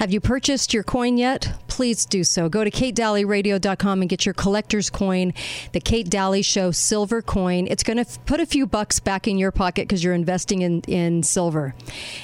[0.00, 1.52] Have you purchased your coin yet?
[1.70, 2.48] Please do so.
[2.48, 5.32] Go to katedalleyradio.com and get your collector's coin,
[5.72, 7.68] the Kate Dalley Show silver coin.
[7.70, 10.62] It's going to f- put a few bucks back in your pocket because you're investing
[10.62, 11.74] in, in silver.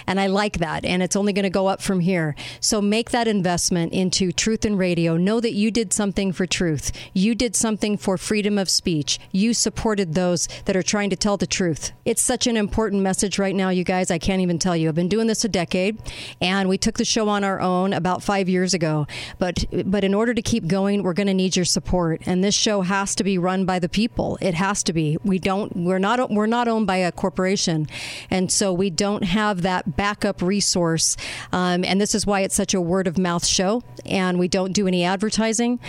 [0.07, 0.85] And I like that.
[0.85, 2.35] And it's only going to go up from here.
[2.61, 5.17] So make that investment into truth and radio.
[5.17, 6.91] Know that you did something for truth.
[7.15, 9.21] You did something for freedom of speech.
[9.31, 11.93] You supported those that are trying to tell the truth.
[12.05, 14.11] It's such an important message right now, you guys.
[14.11, 14.89] I can't even tell you.
[14.89, 15.99] I've been doing this a decade,
[16.41, 19.07] and we took the show on our own about five years ago.
[19.39, 22.23] But but in order to keep going, we're going to need your support.
[22.27, 24.39] And this show has to be run by the people.
[24.41, 25.19] It has to be.
[25.25, 25.77] We don't.
[25.77, 26.31] We're not.
[26.31, 27.87] We're not owned by a corporation,
[28.31, 31.17] and so we don't have that backup resource.
[31.53, 33.83] Um, and this is why it's such a word of mouth show.
[34.05, 35.81] And we don't do any advertising.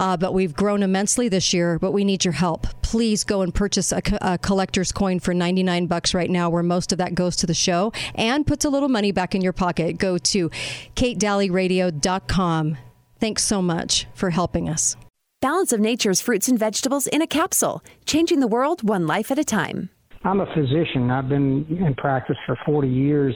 [0.00, 1.78] Uh, but we've grown immensely this year.
[1.78, 2.66] But we need your help.
[2.82, 6.90] Please go and purchase a, a, collector's coin for 99 bucks right now, where most
[6.90, 9.98] of that goes to the show and puts a little money back in your pocket.
[9.98, 10.50] Go to
[10.96, 12.78] katedalleyradio.com.
[13.22, 14.96] Thanks so much for helping us.
[15.40, 19.38] Balance of Nature's fruits and vegetables in a capsule, changing the world one life at
[19.38, 19.90] a time.
[20.24, 21.08] I'm a physician.
[21.08, 23.32] I've been in practice for 40 years.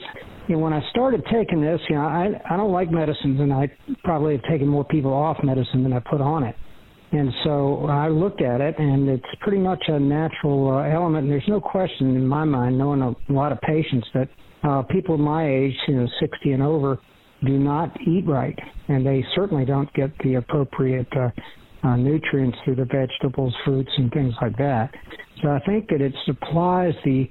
[0.49, 3.53] You know, when I started taking this, you know, I I don't like medicines, and
[3.53, 3.71] I
[4.03, 6.57] probably have taken more people off medicine than I put on it.
[7.13, 11.23] And so I looked at it, and it's pretty much a natural uh, element.
[11.23, 14.27] And there's no question in my mind, knowing a lot of patients, that
[14.63, 16.99] uh, people my age, you know, 60 and over,
[17.45, 18.57] do not eat right,
[18.87, 21.29] and they certainly don't get the appropriate uh,
[21.83, 24.89] uh, nutrients through the vegetables, fruits, and things like that.
[25.41, 27.29] So I think that it supplies the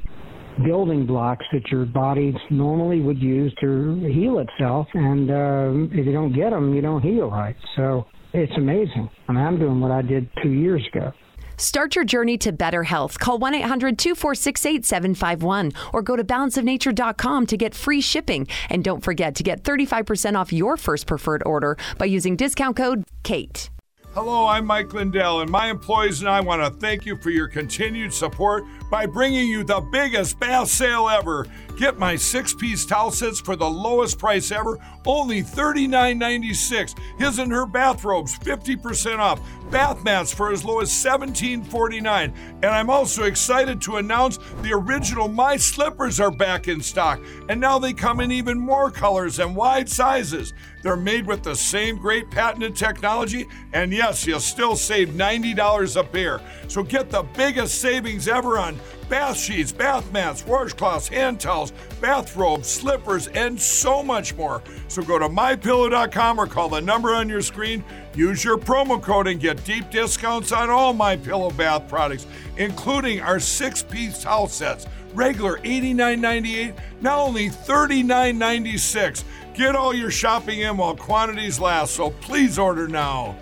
[0.65, 6.13] building blocks that your body normally would use to heal itself, and uh, if you
[6.13, 7.57] don't get them, you don't heal right.
[7.77, 9.11] So it's amazing.
[9.29, 11.13] I mean, I'm doing what I did two years ago.
[11.59, 13.19] Start your journey to better health.
[13.19, 18.47] Call 1 800 246 8751 or go to balanceofnature.com to get free shipping.
[18.69, 23.05] And don't forget to get 35% off your first preferred order by using discount code
[23.23, 23.71] KATE.
[24.17, 27.48] Hello, I'm Mike Lindell, and my employees and I want to thank you for your
[27.48, 31.47] continued support by bringing you the biggest bath sale ever.
[31.77, 36.98] Get my six piece towel sets for the lowest price ever, only $39.96.
[37.19, 39.41] His and her bathrobes, 50% off.
[39.70, 42.35] Bath mats for as low as $17.49.
[42.63, 47.61] And I'm also excited to announce the original My Slippers are back in stock, and
[47.61, 50.55] now they come in even more colors and wide sizes.
[50.83, 56.05] They're made with the same great patented technology, and yes, you'll still save $90 a
[56.05, 56.41] pair.
[56.69, 62.68] So get the biggest savings ever on bath sheets, bath mats, washcloths, hand towels, bathrobes,
[62.68, 64.62] slippers, and so much more.
[64.89, 67.84] So go to mypillow.com or call the number on your screen.
[68.14, 73.20] Use your promo code and get deep discounts on all my pillow bath products, including
[73.20, 74.86] our six-piece towel sets.
[75.14, 79.24] Regular $89.98, now only $39.96.
[79.55, 83.36] Get all your shopping in while quantities last, so please order now.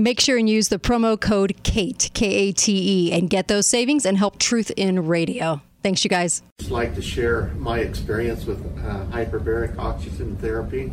[0.00, 3.66] Make sure and use the promo code KATE, K A T E, and get those
[3.66, 5.60] savings and help Truth in Radio.
[5.82, 6.40] Thanks, you guys.
[6.58, 10.90] I'd just like to share my experience with uh, hyperbaric oxygen therapy.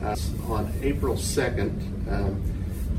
[0.00, 2.40] Uh, on April 2nd, um,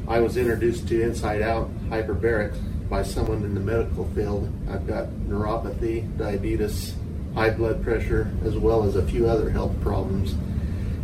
[0.05, 2.53] I was introduced to Inside Out Hyperbaric
[2.89, 4.51] by someone in the medical field.
[4.69, 6.93] I've got neuropathy, diabetes,
[7.35, 10.35] high blood pressure, as well as a few other health problems.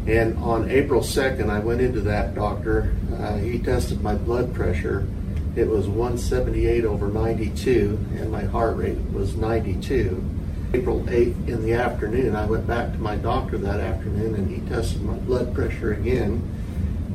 [0.08, 2.96] And on April 2nd, I went into that doctor.
[3.14, 5.06] Uh, he tested my blood pressure.
[5.58, 10.24] It was 178 over 92, and my heart rate was 92.
[10.74, 14.60] April 8th in the afternoon, I went back to my doctor that afternoon and he
[14.70, 16.42] tested my blood pressure again.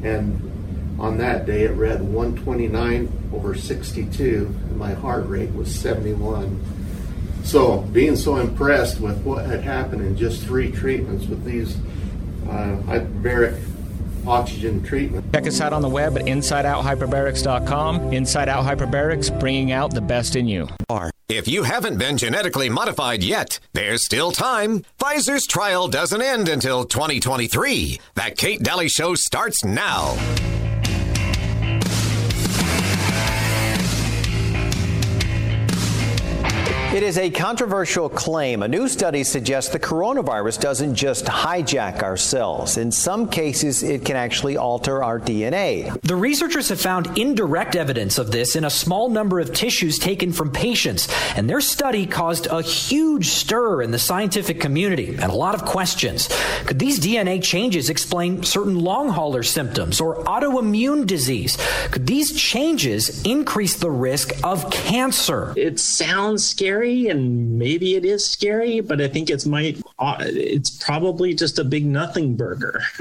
[0.02, 6.60] And on that day, it read 129 over 62, and my heart rate was 71.
[7.44, 11.76] So, being so impressed with what had happened in just three treatments with these
[12.52, 13.60] uh, hyperbaric
[14.26, 15.32] oxygen treatment.
[15.32, 18.12] Check us out on the web at InsideOutHyperbarics.com.
[18.12, 20.68] Inside Out Hyperbarics, bringing out the best in you.
[21.28, 24.84] If you haven't been genetically modified yet, there's still time.
[25.00, 27.98] Pfizer's trial doesn't end until 2023.
[28.14, 30.14] That Kate Dalley Show starts now.
[36.92, 38.62] It is a controversial claim.
[38.62, 42.76] A new study suggests the coronavirus doesn't just hijack our cells.
[42.76, 45.98] In some cases, it can actually alter our DNA.
[46.02, 50.34] The researchers have found indirect evidence of this in a small number of tissues taken
[50.34, 55.34] from patients, and their study caused a huge stir in the scientific community and a
[55.34, 56.28] lot of questions.
[56.66, 61.56] Could these DNA changes explain certain long hauler symptoms or autoimmune disease?
[61.90, 65.54] Could these changes increase the risk of cancer?
[65.56, 70.16] It sounds scary scary, and maybe it is scary, but I think it's might uh,
[70.20, 72.82] it's probably just a big nothing burger.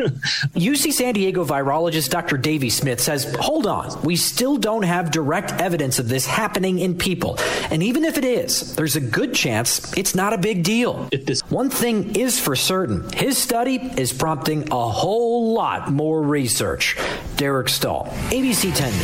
[0.56, 2.38] UC San Diego virologist Dr.
[2.38, 6.98] Davey Smith says, "Hold on, we still don't have direct evidence of this happening in
[6.98, 7.38] people,
[7.72, 11.10] and even if it is, there's a good chance it's not a big deal."
[11.50, 16.98] One thing is for certain: his study is prompting a whole lot more research.
[17.38, 19.02] Derek Stahl, ABC 10 News.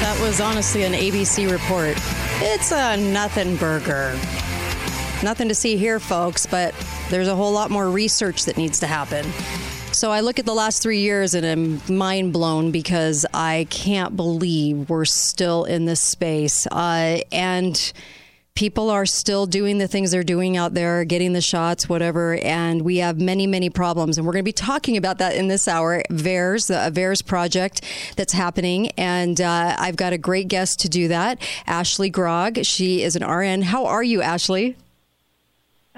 [0.00, 1.96] That was honestly an ABC report.
[2.42, 4.12] It's a nothing burger.
[5.22, 6.74] Nothing to see here, folks, but
[7.10, 9.26] there's a whole lot more research that needs to happen.
[9.92, 14.16] So I look at the last three years and I'm mind blown because I can't
[14.16, 16.66] believe we're still in this space.
[16.68, 17.92] Uh, and
[18.60, 22.34] people are still doing the things they're doing out there, getting the shots, whatever.
[22.42, 24.18] And we have many, many problems.
[24.18, 26.02] And we're going to be talking about that in this hour.
[26.10, 27.80] VAERS, the VAERS project
[28.16, 28.88] that's happening.
[28.98, 32.62] And uh, I've got a great guest to do that, Ashley Grogg.
[32.66, 33.62] She is an RN.
[33.62, 34.76] How are you, Ashley?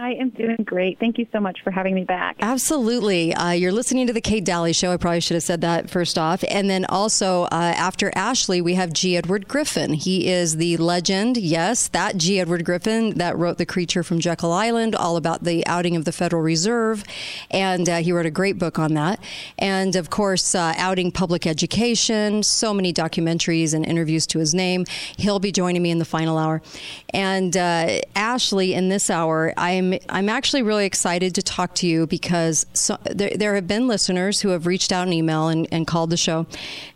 [0.02, 0.99] I am doing great.
[0.99, 2.34] Thank you so much for having me back.
[2.40, 3.32] Absolutely.
[3.34, 4.90] Uh, you're listening to the Kate Dalley Show.
[4.90, 6.43] I probably should have said that first off.
[6.49, 9.16] And then also, uh, after Ashley, we have G.
[9.16, 9.94] Edward Griffin.
[9.94, 12.40] He is the legend, yes, that G.
[12.40, 16.10] Edward Griffin that wrote The Creature from Jekyll Island, all about the outing of the
[16.10, 17.05] Federal Reserve.
[17.52, 19.20] And uh, he wrote a great book on that.
[19.56, 24.84] And of course, uh, outing public education, so many documentaries and interviews to his name.
[25.16, 26.60] He'll be joining me in the final hour.
[27.14, 31.86] And uh, Ashley, in this hour, I am I'm actually really excited to talk to
[31.86, 35.66] you because so, there, there have been listeners who have reached out an email and,
[35.72, 36.46] and called the show,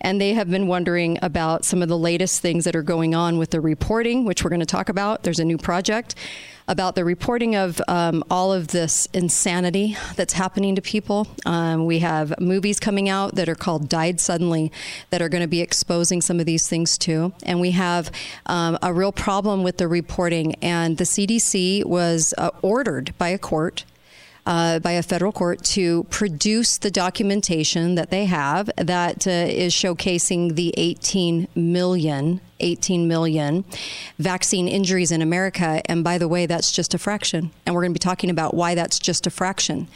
[0.01, 3.39] and they have been wondering about some of the latest things that are going on
[3.39, 5.23] with the reporting, which we're going to talk about.
[5.23, 6.15] There's a new project
[6.69, 11.29] about the reporting of um, all of this insanity that's happening to people.
[11.45, 14.73] Um, we have movies coming out that are called Died Suddenly
[15.11, 17.33] that are going to be exposing some of these things too.
[17.45, 18.11] And we have
[18.47, 20.55] um, a real problem with the reporting.
[20.57, 23.85] And the CDC was uh, ordered by a court
[24.47, 29.75] uh, by a federal court to produce the documentation that they have that uh, is
[29.75, 33.65] showcasing the 18 million 18 million
[34.19, 35.83] vaccine injuries in America.
[35.85, 37.51] And by the way, that's just a fraction.
[37.67, 39.89] And we're going to be talking about why that's just a fraction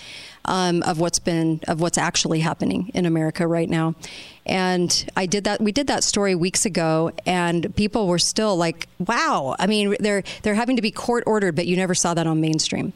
[0.44, 3.94] um, of what's been of what's actually happening in America right now.
[4.46, 5.60] And I did that.
[5.60, 10.22] We did that story weeks ago, and people were still like, "Wow!" I mean, they're
[10.42, 12.92] they're having to be court ordered, but you never saw that on mainstream.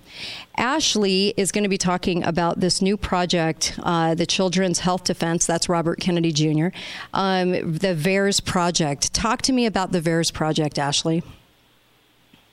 [0.56, 5.46] Ashley is going to be talking about this new project, uh, the Children's Health Defense.
[5.46, 6.69] That's Robert Kennedy Jr.
[7.12, 9.12] Um, the VAERS project.
[9.12, 11.23] Talk to me about the VAERS project, Ashley.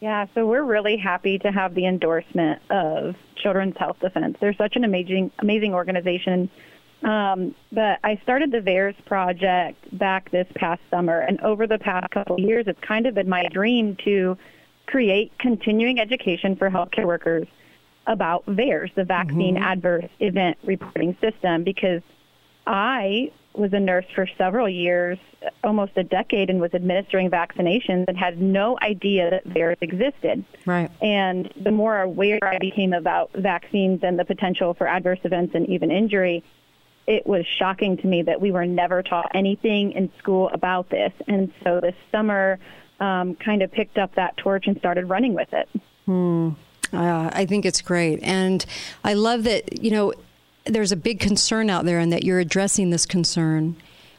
[0.01, 4.35] Yeah, so we're really happy to have the endorsement of Children's Health Defense.
[4.41, 6.49] They're such an amazing, amazing organization.
[7.03, 12.09] Um, but I started the VAERS project back this past summer, and over the past
[12.09, 14.37] couple of years, it's kind of been my dream to
[14.87, 17.47] create continuing education for healthcare workers
[18.07, 19.63] about VAERS, the Vaccine mm-hmm.
[19.63, 22.01] Adverse Event Reporting System, because
[22.65, 25.17] I was a nurse for several years,
[25.63, 30.43] almost a decade, and was administering vaccinations and had no idea that VAERS existed.
[30.65, 30.89] Right.
[31.01, 35.67] And the more aware I became about vaccines and the potential for adverse events and
[35.67, 36.43] even injury,
[37.07, 41.11] it was shocking to me that we were never taught anything in school about this.
[41.27, 42.59] And so this summer,
[42.99, 45.67] um, kind of picked up that torch and started running with it.
[46.05, 46.49] Hmm.
[46.93, 48.21] Uh, I think it's great.
[48.21, 48.65] And
[49.03, 50.13] I love that, you know,
[50.65, 53.75] there's a big concern out there and that you're addressing this concern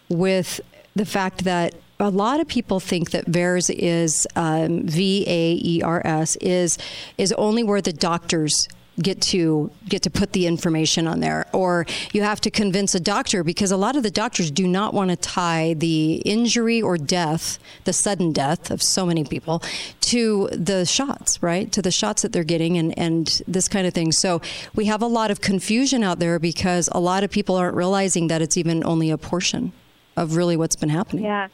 [0.09, 0.61] with
[0.95, 5.83] the fact that a lot of people think that VAERS is um, V A E
[5.83, 6.79] R S is
[7.17, 8.69] is only where the doctors
[9.01, 11.47] get to get to put the information on there.
[11.53, 14.93] Or you have to convince a doctor because a lot of the doctors do not
[14.93, 19.63] want to tie the injury or death the sudden death of so many people
[20.01, 21.73] to the shots right?
[21.73, 24.13] To the shots that they're getting and and this kind of thing.
[24.13, 24.41] So
[24.75, 28.29] we have a lot of confusion out there because a lot of people aren't realizing
[28.29, 29.73] that it's even only a portion
[30.17, 31.25] of really what's been happening.
[31.25, 31.49] Yeah.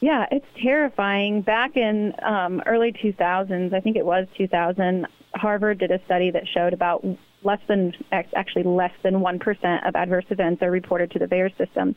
[0.00, 1.40] Yeah, it's terrifying.
[1.40, 5.06] Back in um, early 2000s, I think it was 2000,
[5.36, 7.04] Harvard did a study that showed about
[7.42, 11.94] less than, actually less than 1% of adverse events are reported to the VAERS system.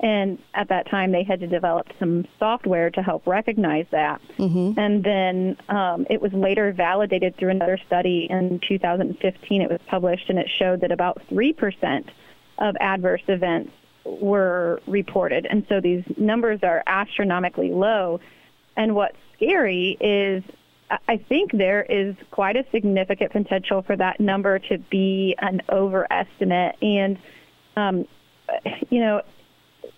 [0.00, 4.20] And at that time, they had to develop some software to help recognize that.
[4.38, 4.78] Mm-hmm.
[4.78, 9.62] And then um, it was later validated through another study in 2015.
[9.62, 12.10] It was published, and it showed that about 3%
[12.58, 13.72] of adverse events
[14.04, 15.46] were reported.
[15.48, 18.20] And so these numbers are astronomically low.
[18.76, 20.44] And what's scary is
[21.08, 26.76] I think there is quite a significant potential for that number to be an overestimate.
[26.82, 27.18] And,
[27.76, 28.06] um,
[28.90, 29.22] you know,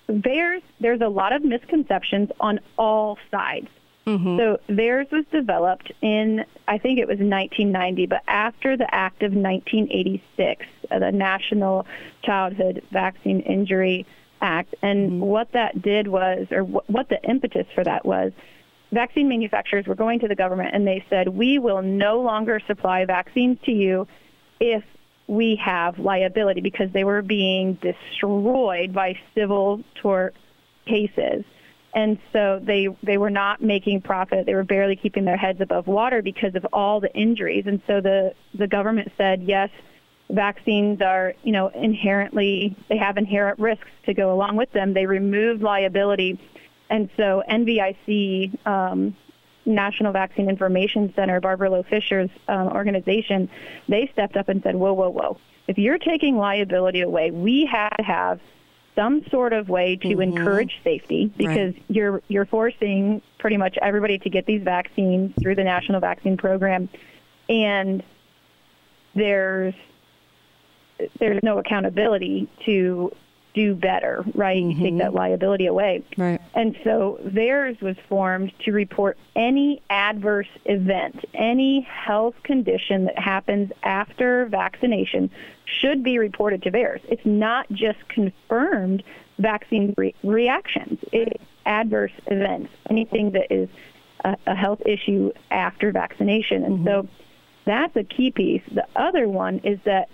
[0.06, 3.68] there's, there's a lot of misconceptions on all sides.
[4.06, 4.38] Mm-hmm.
[4.38, 9.32] So VAERS was developed in, I think it was 1990, but after the Act of
[9.32, 11.86] 1986, uh, the National
[12.22, 14.06] Childhood Vaccine Injury
[14.40, 14.76] Act.
[14.80, 15.20] And mm-hmm.
[15.20, 18.32] what that did was, or wh- what the impetus for that was,
[18.92, 23.04] vaccine manufacturers were going to the government and they said, we will no longer supply
[23.04, 24.06] vaccines to you
[24.60, 24.84] if
[25.26, 30.34] we have liability because they were being destroyed by civil tort
[30.86, 31.44] cases.
[31.94, 34.44] And so they they were not making profit.
[34.44, 37.64] They were barely keeping their heads above water because of all the injuries.
[37.66, 39.70] And so the the government said, yes,
[40.30, 44.92] vaccines are, you know, inherently they have inherent risks to go along with them.
[44.92, 46.38] They removed liability.
[46.88, 49.16] And so NVIC um,
[49.64, 53.48] National Vaccine Information Center, Barbara Loe Fisher's um, organization,
[53.88, 55.38] they stepped up and said, whoa, whoa, whoa.
[55.66, 58.40] If you're taking liability away, we have to have
[58.94, 60.22] some sort of way to mm-hmm.
[60.22, 61.84] encourage safety because right.
[61.88, 66.88] you're you're forcing pretty much everybody to get these vaccines through the national vaccine program
[67.48, 68.02] and
[69.14, 69.74] there's
[71.18, 73.14] there's no accountability to
[73.56, 74.62] do better, right?
[74.62, 74.70] Mm-hmm.
[74.70, 75.16] You take that mm-hmm.
[75.16, 76.04] liability away.
[76.16, 76.40] Right.
[76.54, 83.72] And so VAERS was formed to report any adverse event, any health condition that happens
[83.82, 85.30] after vaccination
[85.64, 87.00] should be reported to VAERS.
[87.08, 89.02] It's not just confirmed
[89.38, 90.98] vaccine re- reactions.
[91.10, 93.70] It's adverse events, anything that is
[94.22, 96.62] a, a health issue after vaccination.
[96.62, 96.86] And mm-hmm.
[96.86, 97.08] so
[97.64, 98.62] that's a key piece.
[98.70, 100.10] The other one is that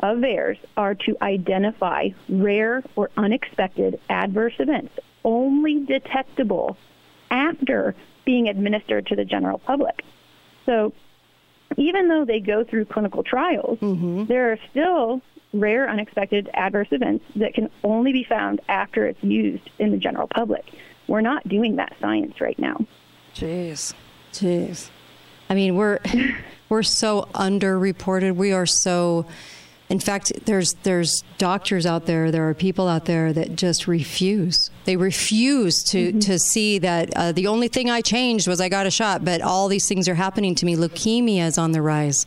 [0.00, 4.92] of VAERS are to identify rare or unexpected adverse events
[5.24, 6.76] only detectable
[7.30, 10.02] after being administered to the general public.
[10.66, 10.92] So
[11.76, 14.24] even though they go through clinical trials, mm-hmm.
[14.26, 19.68] there are still rare unexpected adverse events that can only be found after it's used
[19.78, 20.64] in the general public.
[21.06, 22.78] We're not doing that science right now.
[23.34, 23.94] Jeez.
[24.32, 24.90] Jeez.
[25.48, 26.00] I mean, we're
[26.68, 28.36] we're so underreported.
[28.36, 29.26] We are so
[29.88, 34.70] in fact, there's there's doctors out there, there are people out there that just refuse.
[34.84, 36.18] They refuse to mm-hmm.
[36.20, 39.40] to see that uh, the only thing I changed was I got a shot, but
[39.40, 40.76] all these things are happening to me.
[40.76, 42.26] Leukemia is on the rise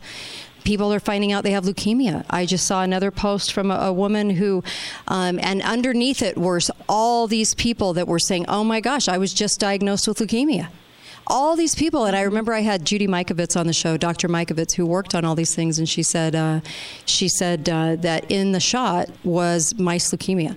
[0.64, 2.24] people are finding out they have leukemia.
[2.30, 4.62] I just saw another post from a, a woman who,
[5.08, 9.18] um, and underneath it were all these people that were saying, "Oh my gosh, I
[9.18, 10.68] was just diagnosed with leukemia."
[11.26, 12.04] All these people.
[12.04, 14.28] And I remember I had Judy Mikovits on the show, Dr.
[14.28, 16.60] Mikovits, who worked on all these things, and she said uh,
[17.04, 20.56] she said uh, that in the shot was mice leukemia,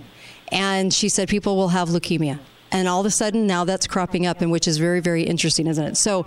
[0.52, 2.38] and she said people will have leukemia.
[2.72, 5.66] And all of a sudden, now that's cropping up, and which is very, very interesting,
[5.66, 5.96] isn't it?
[5.96, 6.26] So,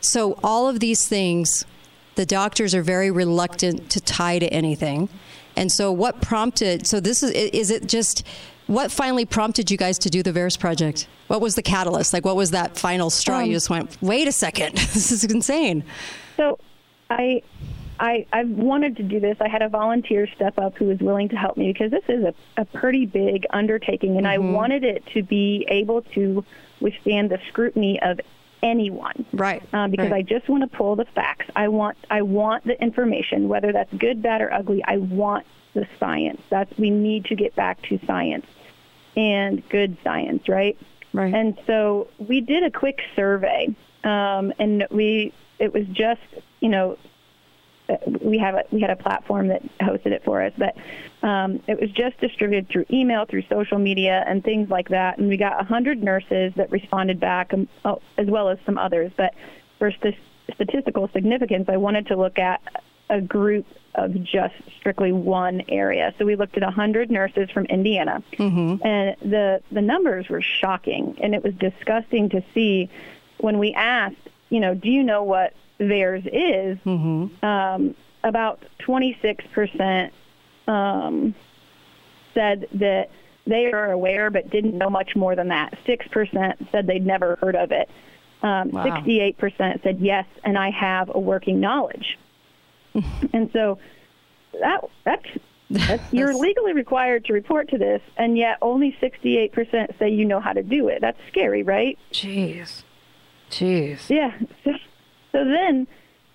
[0.00, 1.64] so all of these things,
[2.14, 5.08] the doctors are very reluctant to tie to anything.
[5.56, 6.86] And so, what prompted?
[6.86, 8.24] So, this is is it just
[8.70, 11.08] what finally prompted you guys to do the VAERS project?
[11.26, 12.12] What was the catalyst?
[12.12, 13.38] Like, what was that final straw?
[13.38, 15.82] Um, you just went, wait a second, this is insane.
[16.36, 16.58] So,
[17.10, 17.42] I,
[17.98, 19.36] I, I wanted to do this.
[19.40, 22.22] I had a volunteer step up who was willing to help me because this is
[22.22, 24.46] a, a pretty big undertaking, and mm-hmm.
[24.46, 26.44] I wanted it to be able to
[26.80, 28.20] withstand the scrutiny of
[28.62, 29.26] anyone.
[29.32, 29.62] Right.
[29.72, 30.18] Uh, because right.
[30.18, 31.46] I just want to pull the facts.
[31.56, 34.84] I want I want the information, whether that's good, bad, or ugly.
[34.84, 36.40] I want the science.
[36.50, 38.46] That's we need to get back to science
[39.16, 40.78] and good science, right?
[41.12, 41.34] Right.
[41.34, 43.74] And so we did a quick survey,
[44.04, 46.20] um, and we it was just
[46.60, 46.96] you know
[48.22, 50.76] we have a, we had a platform that hosted it for us, but
[51.26, 55.18] um, it was just distributed through email, through social media, and things like that.
[55.18, 59.12] And we got 100 nurses that responded back, um, oh, as well as some others.
[59.16, 59.34] But
[59.78, 60.14] for st-
[60.54, 62.60] statistical significance, I wanted to look at
[63.10, 66.14] a group of just strictly one area.
[66.18, 68.86] So we looked at 100 nurses from Indiana, mm-hmm.
[68.86, 72.88] and the the numbers were shocking, and it was disgusting to see
[73.38, 74.16] when we asked,
[74.48, 76.78] you know, do you know what VAERS is?
[76.86, 77.44] Mm-hmm.
[77.44, 80.12] Um, about 26 percent
[80.68, 81.34] um,
[82.32, 83.10] said that
[83.46, 85.76] they are aware but didn't know much more than that.
[85.84, 87.90] Six percent said they'd never heard of it.
[88.42, 88.86] Um, wow.
[88.86, 92.18] 68% said yes, and I have a working knowledge.
[93.32, 93.78] and so
[94.60, 95.26] that that's,
[95.70, 100.40] that's you're legally required to report to this, and yet only 68% say you know
[100.40, 101.00] how to do it.
[101.00, 101.98] That's scary, right?
[102.12, 102.82] Jeez,
[103.50, 104.10] jeez.
[104.10, 104.32] Yeah.
[104.64, 104.72] So,
[105.32, 105.86] so then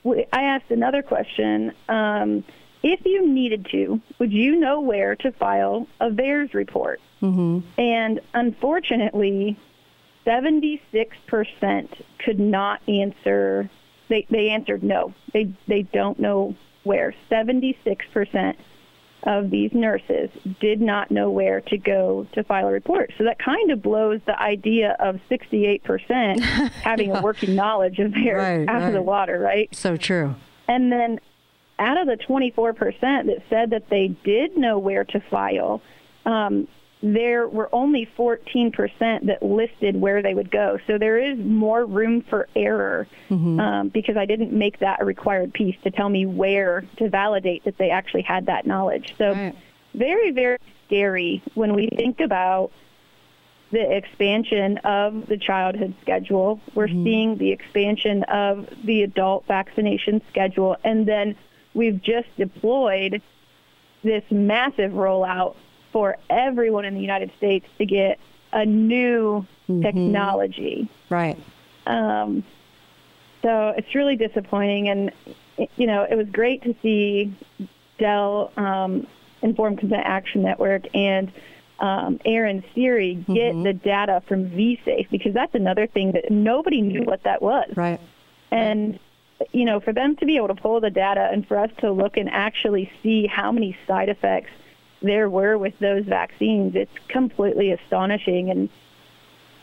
[0.05, 1.73] I asked another question.
[1.89, 2.43] Um,
[2.83, 7.01] if you needed to, would you know where to file a VAERS report?
[7.21, 7.67] Mm-hmm.
[7.79, 9.57] And unfortunately,
[10.25, 10.79] 76%
[12.19, 13.69] could not answer.
[14.09, 15.13] They, they answered no.
[15.33, 17.13] They, they don't know where.
[17.31, 18.55] 76%
[19.23, 23.11] of these nurses did not know where to go to file a report.
[23.17, 26.39] So that kind of blows the idea of 68%
[26.83, 29.73] having a working knowledge of VAERS Right, out of the water, right?
[29.73, 30.35] So true.
[30.67, 31.19] And then
[31.79, 35.81] out of the 24% that said that they did know where to file,
[36.25, 36.67] um,
[37.13, 40.79] there were only 14% that listed where they would go.
[40.87, 43.07] So there is more room for error
[43.59, 47.63] um, because I didn't make that a required piece to tell me where to validate
[47.65, 49.13] that they actually had that knowledge.
[49.19, 49.33] So
[49.93, 50.57] very, very
[50.87, 52.71] scary when we think about
[53.71, 56.59] the expansion of the childhood schedule.
[56.73, 60.75] We're seeing the expansion of the adult vaccination schedule.
[60.83, 61.35] And then
[61.75, 63.21] we've just deployed
[64.03, 65.55] this massive rollout
[65.95, 68.19] for everyone in the United States to get
[68.51, 69.47] a new
[69.81, 70.89] technology.
[71.09, 71.37] Right.
[71.87, 72.43] Um,
[73.41, 74.89] so it's really disappointing.
[74.89, 75.13] And,
[75.77, 77.33] you know, it was great to see
[77.97, 79.07] Del um,
[79.41, 81.31] Informed Consent Action Network and
[81.79, 87.03] um, Aaron Siri get the data from VSafe because that's another thing that nobody knew
[87.03, 87.71] what that was.
[87.73, 88.01] Right.
[88.51, 88.99] And,
[89.53, 91.89] you know, for them to be able to pull the data and for us to
[91.93, 94.49] look and actually see how many side effects
[95.01, 98.49] there were with those vaccines, it's completely astonishing.
[98.49, 98.69] And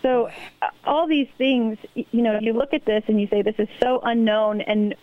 [0.03, 3.57] so, uh, all these things, you know, you look at this and you say, this
[3.59, 4.61] is so unknown.
[4.61, 4.95] And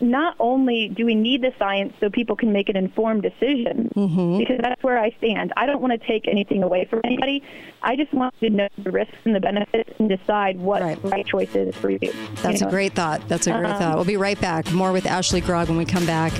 [0.00, 3.88] not only do we need the science so people can make an informed decision,
[4.38, 5.52] because that's where I stand.
[5.56, 7.42] I don't want to take anything away from anybody.
[7.82, 11.08] I just want you to know the risks and the benefits and decide what the
[11.08, 11.98] right choice is for you.
[12.42, 13.26] That's you a great thought.
[13.28, 13.94] That's a great Um, thought.
[13.96, 14.72] We'll be right back.
[14.72, 16.32] More with Ashley Grogg when we come back.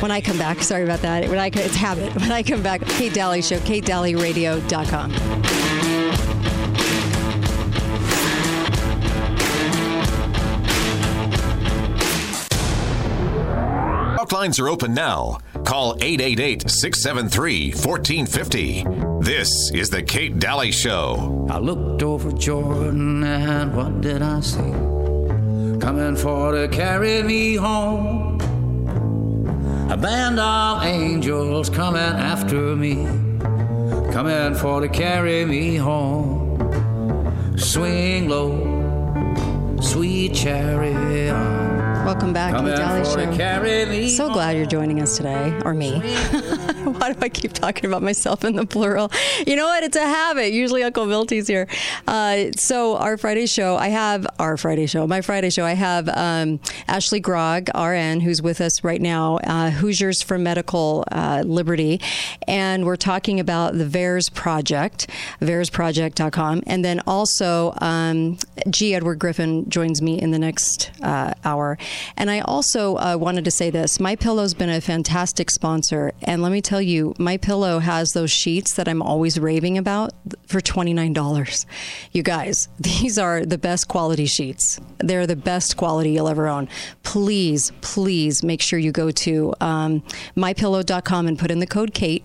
[0.00, 1.28] When I come back, sorry about that.
[1.28, 2.14] When I it's habit.
[2.20, 5.59] When I come back, Kate Dalley Show, KateDalleyRadio.com.
[14.30, 15.38] Hotlines are open now.
[15.64, 18.84] Call 888 673 1450.
[19.22, 21.48] This is The Kate Dalley Show.
[21.50, 24.70] I looked over Jordan and what did I see?
[25.80, 28.40] Coming for to carry me home.
[29.90, 33.04] A band of angels coming after me.
[34.12, 37.58] Coming for to carry me home.
[37.58, 41.69] Swing low, sweet chariot.
[42.04, 44.28] Welcome back, Come Kate in Dalley for to carry me Show.
[44.28, 46.00] So glad you're joining us today, or me.
[46.84, 49.12] Why do I keep talking about myself in the plural?
[49.46, 49.84] You know what?
[49.84, 50.52] It's a habit.
[50.52, 51.68] Usually Uncle Milty's here.
[52.08, 55.64] Uh, so our Friday show, I have our Friday show, my Friday show.
[55.64, 56.58] I have um,
[56.88, 62.00] Ashley Grogg, RN, who's with us right now, uh, Hoosiers for Medical uh, Liberty,
[62.48, 65.06] and we're talking about the VAERS project,
[65.42, 68.38] VAERSproject.com, and then also um,
[68.70, 68.94] G.
[68.94, 71.76] Edward Griffin joins me in the next uh, hour.
[72.16, 76.42] And I also uh, wanted to say this: My Pillow's been a fantastic sponsor, and
[76.42, 80.12] let me tell you, My Pillow has those sheets that I'm always raving about
[80.46, 81.66] for twenty nine dollars.
[82.12, 84.80] You guys, these are the best quality sheets.
[84.98, 86.68] They're the best quality you'll ever own.
[87.02, 90.02] Please, please make sure you go to um,
[90.36, 92.24] mypillow.com and put in the code Kate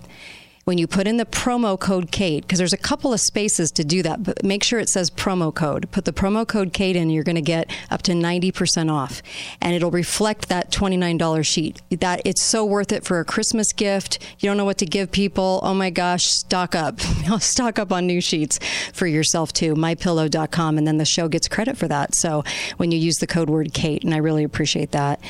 [0.66, 3.84] when you put in the promo code Kate, because there's a couple of spaces to
[3.84, 5.90] do that, but make sure it says promo code.
[5.92, 9.22] Put the promo code Kate in, you're going to get up to 90% off.
[9.62, 11.84] And it'll reflect that $29 sheet.
[11.92, 14.18] That it's so worth it for a Christmas gift.
[14.40, 15.60] You don't know what to give people.
[15.62, 17.00] Oh my gosh, stock up.
[17.40, 18.60] stock up on new sheets
[18.92, 19.76] for yourself too.
[19.76, 20.80] Mypillow.com.
[20.80, 22.16] And then the show gets credit for that.
[22.16, 22.44] So
[22.78, 25.22] when you use the code word Kate, and I really appreciate that.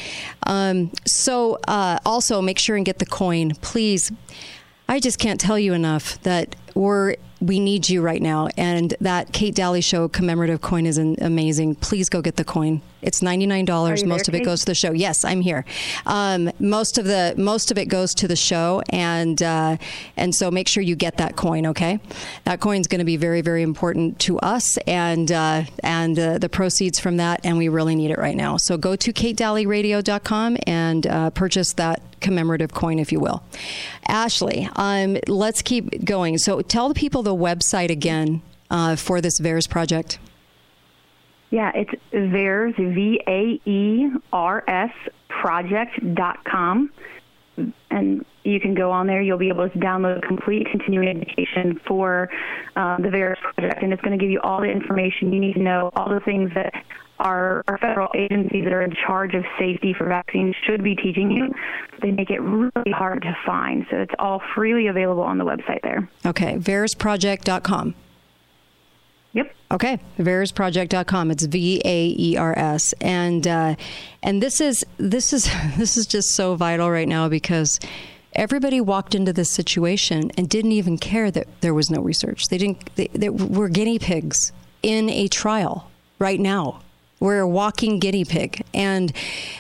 [0.44, 4.14] Um, so uh, also make sure and get the coin, please.
[4.88, 9.34] I just can't tell you enough that we're we need you right now, and that
[9.34, 11.76] Kate Dalley Show commemorative coin is amazing.
[11.76, 12.82] Please go get the coin.
[13.06, 14.04] It's ninety nine dollars.
[14.04, 14.46] Most there, of it Kate?
[14.46, 14.92] goes to the show.
[14.92, 15.64] Yes, I'm here.
[16.06, 19.78] Um, most of the most of it goes to the show, and uh,
[20.18, 21.68] and so make sure you get that coin.
[21.68, 22.00] Okay,
[22.44, 26.50] that coin's going to be very very important to us, and uh, and uh, the
[26.50, 28.58] proceeds from that, and we really need it right now.
[28.58, 33.44] So go to katedalleyradio.com and uh, purchase that commemorative coin, if you will.
[34.08, 36.38] Ashley, um, let's keep going.
[36.40, 40.18] So tell the people the website again uh, for this VAERS project.
[41.56, 44.92] Yeah, it's VAERS, V A E R S
[45.30, 46.92] project.com.
[47.90, 49.22] And you can go on there.
[49.22, 52.28] You'll be able to download a complete continuing education for
[52.76, 53.82] uh, the VAERS project.
[53.82, 56.20] And it's going to give you all the information you need to know, all the
[56.20, 56.74] things that
[57.20, 61.32] our, our federal agencies that are in charge of safety for vaccines should be teaching
[61.32, 61.54] you.
[62.02, 63.86] They make it really hard to find.
[63.90, 66.10] So it's all freely available on the website there.
[66.26, 67.96] Okay, vaersproject.com.
[69.36, 69.54] Yep.
[69.72, 71.30] Okay, vaersproject.com.
[71.30, 73.76] It's V A E R S, and uh,
[74.24, 77.80] and this is this is this is just so vital right now because
[78.34, 82.48] everybody walked into this situation and didn't even care that there was no research.
[82.48, 82.96] They didn't.
[82.96, 86.82] They, they were guinea pigs in a trial right now.
[87.20, 89.14] We're a walking guinea pig, and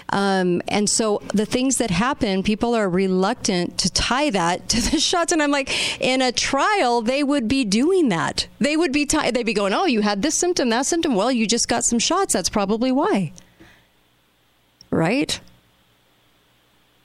[0.09, 4.99] um, and so the things that happen, people are reluctant to tie that to the
[5.09, 5.31] shots.
[5.31, 8.47] And I'm like, in a trial, they would be doing that.
[8.59, 11.15] They would be tie- they'd be going, oh, you had this symptom, that symptom.
[11.15, 12.33] Well, you just got some shots.
[12.33, 13.31] That's probably why,
[14.91, 15.39] right?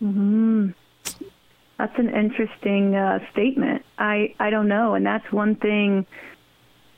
[0.01, 0.71] Hmm.
[1.79, 3.85] That's an interesting uh, statement.
[3.99, 6.07] I I don't know, and that's one thing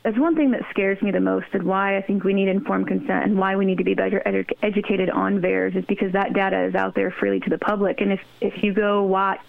[0.03, 2.89] that's one thing that scares me the most and why I think we need informed
[2.89, 6.33] consent and why we need to be better edu- educated on VAERS is because that
[6.35, 8.01] data is out there freely to the public.
[8.01, 9.41] And if, if you go watch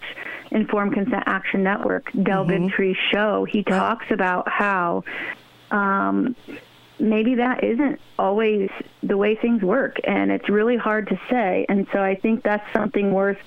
[0.52, 2.68] Informed Consent Action Network, Del Mhm.
[2.68, 5.02] Bigtree's show, he talks about how
[5.72, 6.36] um,
[7.00, 8.70] maybe that isn't always
[9.02, 9.96] the way things work.
[10.04, 11.66] And it's really hard to say.
[11.68, 13.38] And so I think that's something worth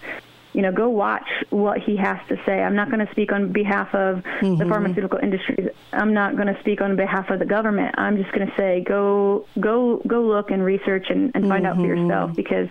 [0.57, 2.63] you know, go watch what he has to say.
[2.63, 4.67] I'm not going to speak on behalf of the Mhm.
[4.69, 5.69] pharmaceutical industry.
[5.93, 7.93] I'm not going to speak on behalf of the government.
[7.99, 11.75] I'm just going to say go go go look and research and, and find out
[11.75, 11.95] for Mhm.
[12.09, 12.69] yourself because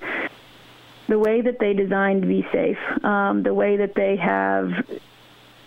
[1.09, 4.73] the way that they designed VSafe, um, the way that they have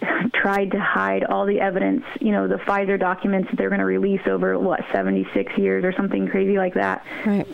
[0.34, 3.86] tried to hide all the evidence, you know, the Pfizer documents that they're going to
[3.86, 7.47] release over what 76 years or something crazy like that Right.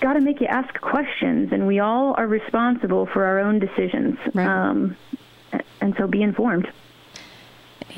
[0.00, 4.18] Got to make you ask questions, and we all are responsible for our own decisions.
[4.34, 4.96] Um,
[5.80, 6.70] and so be informed.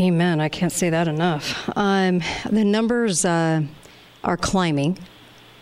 [0.00, 0.40] Amen.
[0.40, 1.68] I can't say that enough.
[1.76, 3.62] Um, the numbers uh,
[4.24, 4.98] are climbing.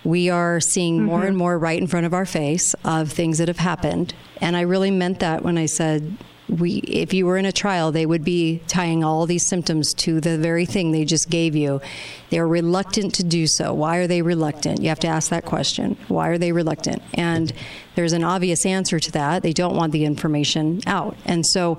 [0.05, 3.49] We are seeing more and more right in front of our face of things that
[3.49, 6.17] have happened, and I really meant that when I said
[6.51, 6.79] we.
[6.79, 10.39] If you were in a trial, they would be tying all these symptoms to the
[10.39, 11.81] very thing they just gave you.
[12.31, 13.73] They're reluctant to do so.
[13.73, 14.83] Why are they reluctant?
[14.83, 15.97] You have to ask that question.
[16.09, 17.03] Why are they reluctant?
[17.15, 17.53] And
[17.95, 19.43] there's an obvious answer to that.
[19.43, 21.79] They don't want the information out, and so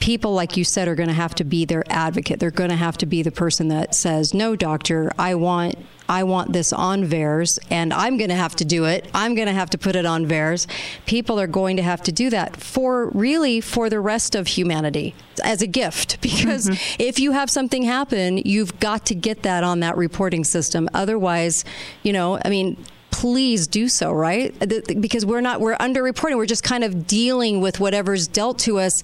[0.00, 2.40] people, like you said, are going to have to be their advocate.
[2.40, 5.76] They're going to have to be the person that says, "No, doctor, I want."
[6.08, 9.08] I want this on VAERS, and I'm going to have to do it.
[9.14, 10.66] I'm going to have to put it on VAERS.
[11.06, 15.14] People are going to have to do that for really for the rest of humanity
[15.44, 16.18] as a gift.
[16.40, 17.02] Because mm-hmm.
[17.02, 20.88] if you have something happen, you've got to get that on that reporting system.
[20.94, 21.64] Otherwise,
[22.02, 22.76] you know, I mean,
[23.10, 24.54] please do so, right?
[25.00, 26.36] Because we're not, we're underreporting.
[26.36, 29.02] We're just kind of dealing with whatever's dealt to us.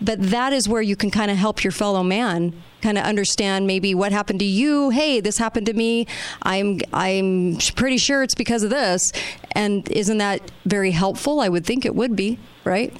[0.00, 3.66] But that is where you can kind of help your fellow man kind of understand
[3.66, 4.90] maybe what happened to you.
[4.90, 6.06] Hey, this happened to me.
[6.42, 9.12] I'm, I'm pretty sure it's because of this.
[9.52, 11.40] And isn't that very helpful?
[11.40, 12.96] I would think it would be, right?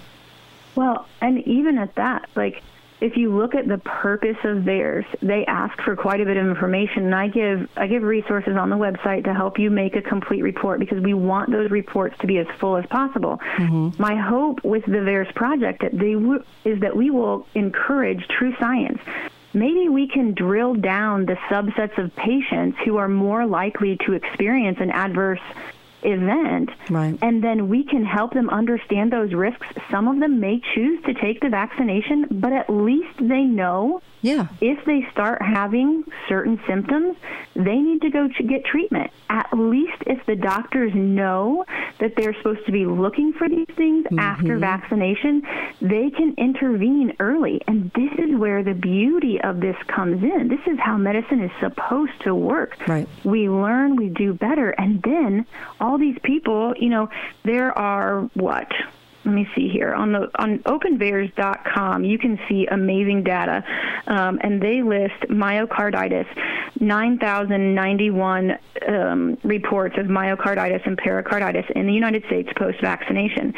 [0.75, 2.63] Well, and even at that, like
[3.01, 6.47] if you look at the purpose of VAERS, they ask for quite a bit of
[6.47, 10.03] information, and I give I give resources on the website to help you make a
[10.03, 13.39] complete report because we want those reports to be as full as possible.
[13.57, 14.03] Mm-hmm.
[14.03, 18.55] My hope with the VAERS project that they w- is that we will encourage true
[18.59, 19.01] science.
[19.55, 24.79] Maybe we can drill down the subsets of patients who are more likely to experience
[24.81, 25.41] an adverse
[26.03, 27.19] event right.
[27.23, 31.15] and then we can help them understand those risks some of them may choose to
[31.15, 34.49] take the vaccination but at least they know yeah.
[34.61, 37.17] If they start having certain symptoms
[37.55, 39.11] they need to go to get treatment.
[39.29, 41.65] At least if the doctors know
[41.99, 44.61] that they're supposed to be looking for these things after Mhm.
[44.61, 45.43] vaccination
[45.81, 47.61] they can intervene early.
[47.67, 50.49] And this is where the beauty of this comes in.
[50.49, 52.77] This is how medicine is supposed to work.
[52.87, 53.09] Right.
[53.25, 55.47] We learn, we do better, and then
[55.81, 57.09] all these people, you know,
[57.45, 58.71] there are what?
[59.29, 62.03] Let me see here on the on OpenVAERS.com.
[62.03, 63.63] You can see amazing data,
[64.07, 66.25] um, and they list myocarditis,
[66.81, 73.53] 9,091 um, reports of myocarditis and pericarditis in the United States post vaccination.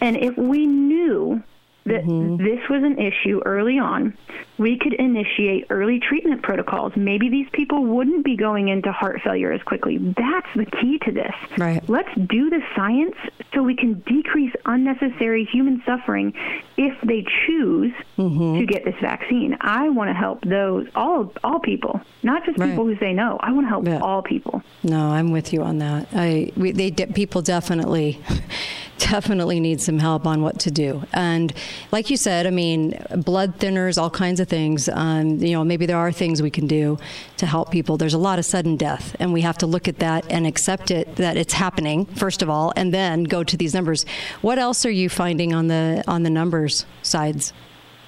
[0.00, 1.40] And if we knew
[1.84, 4.18] that this was an issue early on,
[4.58, 6.92] we could initiate early treatment protocols.
[6.96, 9.98] Maybe these people wouldn't be going into heart failure as quickly.
[9.98, 11.34] That's the key to this.
[11.58, 11.86] Right.
[11.88, 13.16] Let's do the science
[13.52, 16.32] so we can decrease unnecessary human suffering
[16.76, 18.58] if they choose mm-hmm.
[18.58, 19.56] to get this vaccine.
[19.60, 22.70] I want to help those all all people, not just Right.
[22.70, 23.38] people who say no.
[23.40, 24.62] I want to help all people.
[24.82, 26.08] No, I'm with you on that.
[26.12, 28.20] I we, they de- people definitely
[28.98, 31.02] definitely need some help on what to do.
[31.12, 31.52] And
[31.92, 34.88] like you said, I mean, blood thinners, all kinds of of things.
[34.88, 36.98] Um, you know, maybe there are things we can do
[37.38, 37.96] to help people.
[37.96, 40.92] There's a lot of sudden death, and we have to look at that and accept
[40.92, 44.06] it that it's happening first of all, and then go to these numbers.
[44.42, 47.52] What else are you finding on the on the numbers sides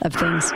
[0.02, 0.52] of things?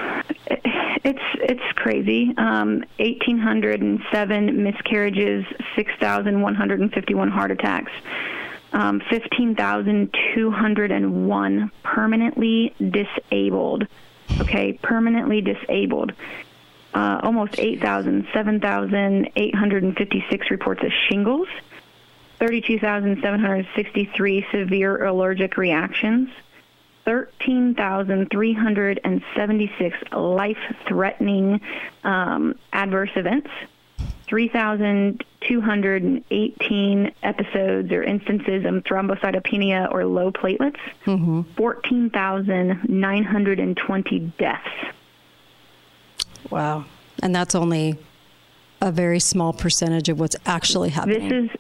[1.03, 2.35] It's it's crazy.
[2.37, 7.91] Um, 1,807 miscarriages, 6,151 heart attacks,
[8.73, 13.89] um, 15,201 permanently disabled.
[14.41, 16.13] Okay, permanently disabled.
[16.93, 21.47] Uh, almost 8,000, 7,856 reports of shingles,
[22.39, 26.29] 32,763 severe allergic reactions.
[27.05, 31.61] 13,376 life threatening
[32.05, 33.51] um, adverse events,
[34.31, 41.43] 3,218 episodes or instances of thrombocytopenia or low platelets, mm-hmm.
[41.57, 44.69] 14,920 deaths.
[46.49, 46.85] Wow.
[47.23, 47.99] And that's only
[48.81, 51.29] a very small percentage of what's actually happening.
[51.29, 51.57] This is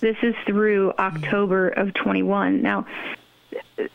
[0.00, 2.60] this is through October of 21.
[2.60, 2.84] Now,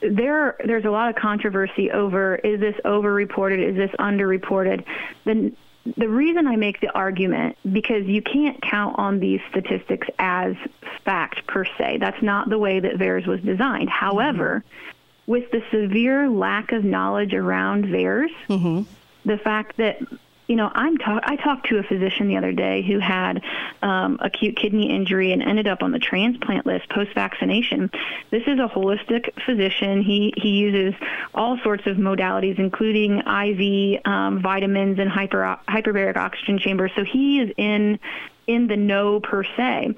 [0.02, 4.84] there there's a lot of controversy over is this overreported, is this underreported.
[5.26, 5.54] The
[5.98, 10.56] the reason I make the argument because you can't count on these statistics as
[11.04, 11.98] fact per se.
[12.00, 13.90] That's not the way that VAERS was designed.
[13.90, 15.32] However, mm-hmm.
[15.32, 18.82] with the severe lack of knowledge around VAERS, mm-hmm.
[19.30, 20.00] the fact that
[20.48, 23.42] you know, I'm talk- I talked to a physician the other day who had
[23.82, 27.90] um, acute kidney injury and ended up on the transplant list post vaccination.
[28.30, 30.02] This is a holistic physician.
[30.02, 30.94] He he uses
[31.34, 36.92] all sorts of modalities, including IV um, vitamins and hyper hyperbaric oxygen chambers.
[36.96, 38.00] So he is in
[38.46, 39.96] in the know per se,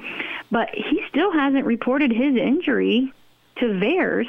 [0.49, 3.11] but he still hasn't reported his injury
[3.57, 4.27] to VAERS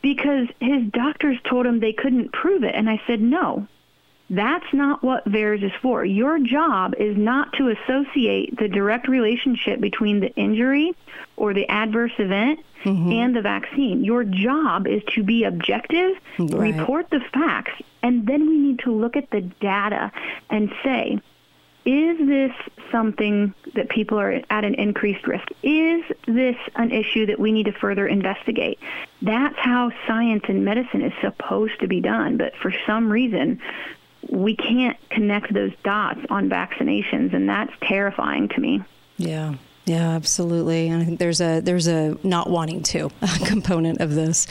[0.00, 2.74] because his doctors told him they couldn't prove it.
[2.74, 3.66] And I said, no,
[4.30, 6.04] that's not what VAERS is for.
[6.04, 10.94] Your job is not to associate the direct relationship between the injury
[11.36, 13.12] or the adverse event mm-hmm.
[13.12, 14.02] and the vaccine.
[14.02, 16.74] Your job is to be objective, right.
[16.74, 20.10] report the facts, and then we need to look at the data
[20.48, 21.20] and say,
[21.84, 22.52] is this
[22.90, 25.46] something that people are at an increased risk?
[25.62, 28.78] Is this an issue that we need to further investigate?
[29.20, 32.38] That's how science and medicine is supposed to be done.
[32.38, 33.60] But for some reason,
[34.30, 38.82] we can't connect those dots on vaccinations, and that's terrifying to me.
[39.16, 39.54] Yeah.
[39.86, 40.88] Yeah, absolutely.
[40.88, 43.10] And I think there's a there's a not wanting to
[43.44, 44.46] component of this.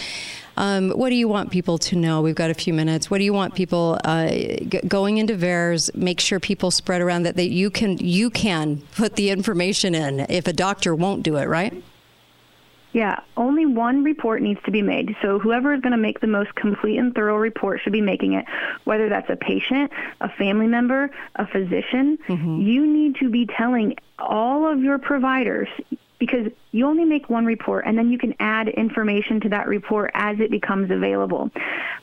[0.58, 2.22] Um, what do you want people to know?
[2.22, 3.10] We've got a few minutes.
[3.10, 5.96] What do you want people uh, g- going into VAERS?
[5.96, 10.20] Make sure people spread around that, that you can you can put the information in
[10.30, 11.84] if a doctor won't do it, right?
[12.94, 15.16] Yeah, only one report needs to be made.
[15.22, 18.34] So whoever is going to make the most complete and thorough report should be making
[18.34, 18.46] it,
[18.84, 22.20] whether that's a patient, a family member, a physician.
[22.28, 22.62] Mm-hmm.
[22.62, 25.68] You need to be telling all of your providers
[26.20, 30.10] because you only make one report and then you can add information to that report
[30.14, 31.50] as it becomes available.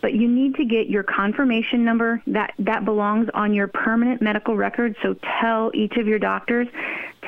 [0.02, 4.56] But you need to get your confirmation number that that belongs on your permanent medical
[4.56, 4.96] record.
[5.02, 6.68] So tell each of your doctors,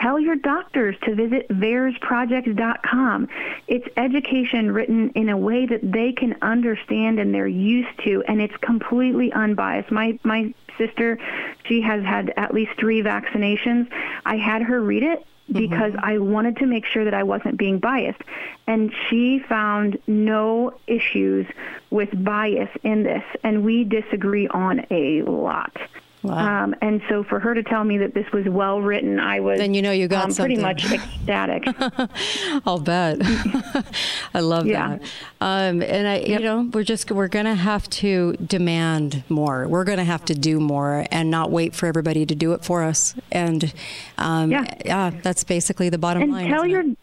[0.03, 3.29] tell your doctors to visit vaersproject.com.
[3.69, 8.43] It's education written in a way that they can understand and they're used to and
[8.43, 9.91] it's completely unbiased.
[9.91, 11.19] My my sister,
[11.65, 13.89] she has had at least 3 vaccinations.
[14.25, 16.05] I had her read it because mm-hmm.
[16.05, 18.23] I wanted to make sure that I wasn't being biased.
[18.67, 21.47] And she found no issues
[21.91, 25.77] with bias in this, and we disagree on a lot.
[26.23, 26.65] Wow.
[26.65, 29.59] Um, and so for her to tell me that this was well written, I was
[29.59, 31.65] then you know you got um, pretty much ecstatic.
[32.67, 33.19] I'll bet.
[34.35, 34.99] I love yeah.
[34.99, 35.03] that.
[35.41, 36.29] Um, and I, yep.
[36.29, 39.67] you know, we're just we're going to have to demand more.
[39.67, 42.65] We're going to have to do more and not wait for everybody to do it
[42.65, 43.15] for us.
[43.33, 43.73] And
[44.19, 44.75] um, yeah.
[44.85, 46.51] yeah, that's basically the bottom and line.
[46.51, 46.97] Tell your it?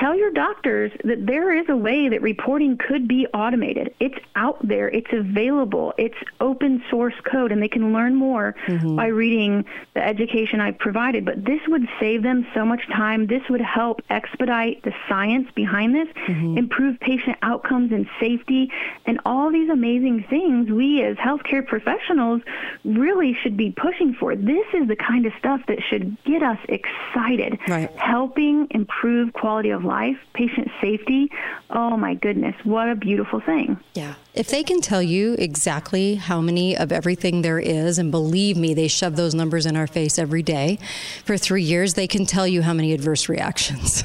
[0.00, 3.94] Tell your doctors that there is a way that reporting could be automated.
[4.00, 8.96] It's out there, it's available, it's open source code, and they can learn more mm-hmm.
[8.96, 11.24] by reading the education I've provided.
[11.24, 13.26] But this would save them so much time.
[13.26, 16.56] This would help expedite the science behind this, mm-hmm.
[16.56, 18.70] improve patient outcomes and safety,
[19.06, 22.40] and all these amazing things we as healthcare professionals
[22.84, 24.34] really should be pushing for.
[24.34, 27.90] This is the kind of stuff that should get us excited, right.
[27.96, 29.89] helping improve quality of life,
[30.32, 31.30] patient safety.
[31.70, 33.78] Oh my goodness, what a beautiful thing.
[33.94, 34.14] Yeah.
[34.34, 38.74] If they can tell you exactly how many of everything there is, and believe me,
[38.74, 40.78] they shove those numbers in our face every day
[41.24, 44.04] for three years, they can tell you how many adverse reactions.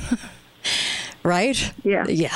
[1.23, 1.71] right?
[1.83, 2.05] Yeah.
[2.07, 2.35] Yeah.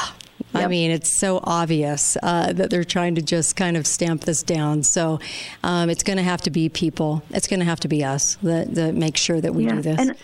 [0.54, 4.42] I mean, it's so obvious uh, that they're trying to just kind of stamp this
[4.42, 4.82] down.
[4.82, 5.20] So
[5.64, 7.22] um, it's going to have to be people.
[7.30, 9.82] It's going to have to be us that, that make sure that we Yeah, do
[9.84, 10.00] this.
[10.00, 10.16] and-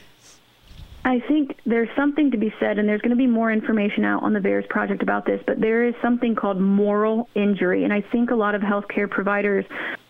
[1.06, 4.24] I think there's something to be said, and there's going to be more information out
[4.24, 7.84] on the VAERS project about this, but there is something called moral injury.
[7.84, 9.66] And I think a lot of healthcare providers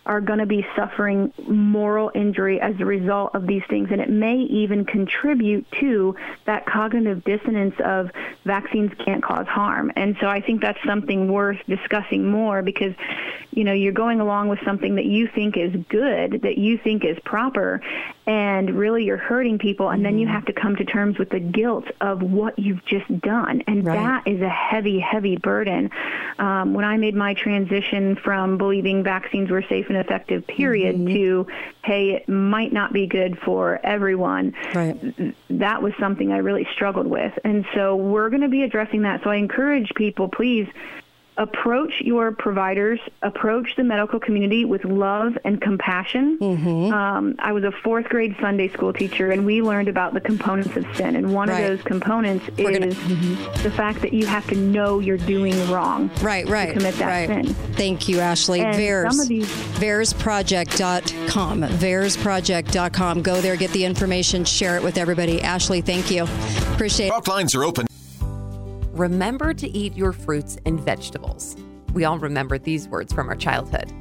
[0.06, 3.90] are going to be suffering moral injury as a result of these things.
[3.92, 6.16] And it may even contribute to
[6.46, 8.12] that cognitive dissonance of
[8.44, 9.92] vaccines can't cause harm.
[9.96, 12.94] And so I think that's something worth discussing more because,
[13.52, 17.04] you know, you're going along with something that you think is good, that you think
[17.04, 17.82] is proper,
[18.28, 19.90] and really you're hurting people.
[19.90, 23.08] And then you have to come to terms with the guilt of what you've just
[23.22, 23.64] done.
[23.66, 25.90] And that is a heavy, heavy burden.
[26.38, 31.14] Um, when I made my transition from believing vaccines were safe and effective, period, mm-hmm.
[31.14, 31.48] to,
[31.84, 35.34] hey, it might not be good for everyone, right.
[35.50, 37.34] that was something I really struggled with.
[37.44, 39.22] And so we're going to be addressing that.
[39.24, 40.68] So I encourage people, please
[41.38, 46.38] approach your providers, approach the medical community with love and compassion.
[46.42, 50.76] Um, I was a fourth grade Sunday school teacher, and we learned about the components
[50.78, 51.16] of sin.
[51.16, 51.62] And one Right.
[51.62, 55.54] of those components We're gonna- is the fact that you have to know you're doing
[55.70, 56.10] wrong.
[56.22, 56.68] Right, right.
[56.68, 57.28] To commit that right.
[57.46, 57.54] sin.
[57.74, 58.62] Thank you, Ashley.
[58.62, 59.12] And VAERS.
[59.12, 59.46] some of these-
[59.80, 61.62] VAERSproject.com.
[61.64, 63.22] VAERSproject.com.
[63.22, 65.42] Go there, get the information, share it with everybody.
[65.42, 66.24] Ashley, thank you.
[66.74, 67.10] Appreciate it.
[67.10, 67.86] Talk lines are open.
[68.96, 71.58] Remember to eat your fruits and vegetables.
[71.92, 73.92] We all remember these words from our childhood.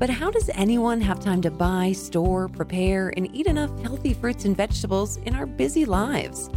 [0.00, 4.44] But how does anyone have time to buy, store, prepare, and eat enough healthy fruits
[4.44, 6.50] and vegetables in our busy lives?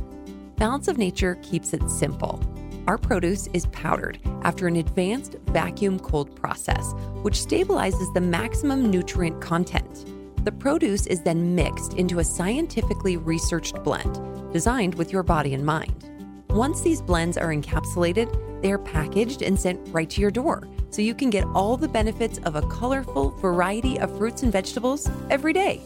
[0.55, 2.41] Balance of Nature keeps it simple.
[2.87, 9.41] Our produce is powdered after an advanced vacuum cold process, which stabilizes the maximum nutrient
[9.41, 10.09] content.
[10.43, 14.19] The produce is then mixed into a scientifically researched blend
[14.51, 16.14] designed with your body in mind.
[16.49, 21.01] Once these blends are encapsulated, they are packaged and sent right to your door so
[21.01, 25.53] you can get all the benefits of a colorful variety of fruits and vegetables every
[25.53, 25.81] day.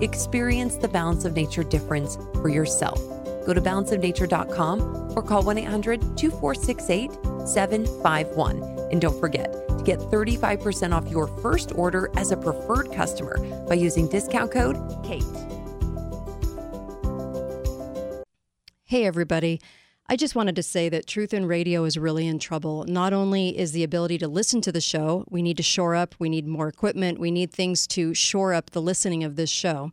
[0.00, 2.98] Experience the Balance of Nature difference for yourself.
[3.46, 7.10] Go to balanceofnature.com or call 1 800 2468
[7.46, 8.62] 751.
[8.90, 13.74] And don't forget to get 35% off your first order as a preferred customer by
[13.74, 15.22] using discount code KATE.
[18.84, 19.60] Hey, everybody.
[20.08, 22.84] I just wanted to say that Truth in Radio is really in trouble.
[22.86, 26.14] Not only is the ability to listen to the show, we need to shore up,
[26.20, 29.90] we need more equipment, we need things to shore up the listening of this show.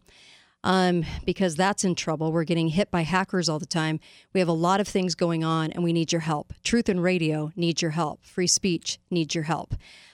[0.63, 2.31] Um, because that's in trouble.
[2.31, 3.99] We're getting hit by hackers all the time.
[4.33, 6.53] We have a lot of things going on, and we need your help.
[6.63, 8.23] Truth in Radio needs your help.
[8.23, 9.73] Free speech needs your help.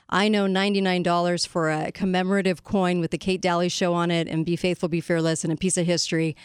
[0.09, 4.43] I know $99 for a commemorative coin with the Kate Dalley show on it and
[4.43, 6.35] Be Faithful, Be Fearless and a piece of history.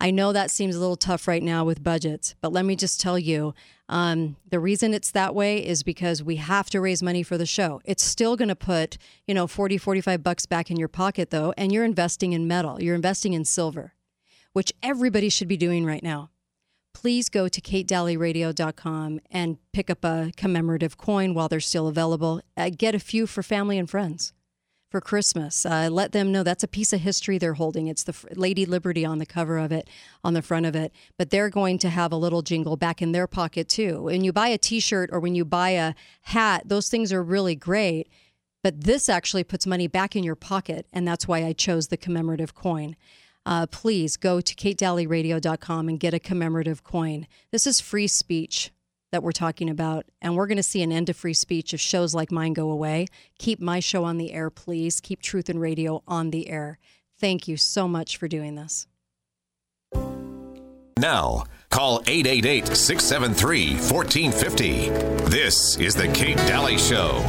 [0.00, 3.00] I know that seems a little tough right now with budgets, but let me just
[3.00, 3.54] tell you
[3.88, 7.46] um, the reason it's that way is because we have to raise money for the
[7.46, 7.80] show.
[7.84, 11.52] It's still going to put, you know, 40, 45 bucks back in your pocket, though,
[11.56, 13.94] and you're investing in metal, you're investing in silver,
[14.52, 16.30] which everybody should be doing right now.
[16.94, 22.40] Please go to katedalleyradio.com and pick up a commemorative coin while they're still available.
[22.56, 24.32] Uh, get a few for family and friends
[24.94, 25.66] for Christmas.
[25.66, 27.88] Uh, let them know that's a piece of history they're holding.
[27.88, 29.90] It's the Lady Liberty on the cover of it,
[30.22, 30.92] on the front of it.
[31.18, 34.02] But they're going to have a little jingle back in their pocket too.
[34.02, 37.56] When you buy a T-shirt or when you buy a hat, those things are really
[37.56, 38.08] great.
[38.62, 41.96] But this actually puts money back in your pocket, and that's why I chose the
[41.96, 42.94] commemorative coin.
[43.44, 47.26] Uh, please go to katedalleyradio.com and get a commemorative coin.
[47.50, 48.70] This is free speech
[49.14, 50.06] that we're talking about.
[50.20, 52.68] And we're going to see an end to free speech if shows like mine go
[52.70, 53.06] away.
[53.38, 55.00] Keep my show on the air, please.
[55.00, 56.80] Keep Truth and Radio on the air.
[57.20, 58.88] Thank you so much for doing this.
[60.98, 64.90] Now, call 888 673 1450.
[65.30, 67.22] This is The Kate Dalley Show.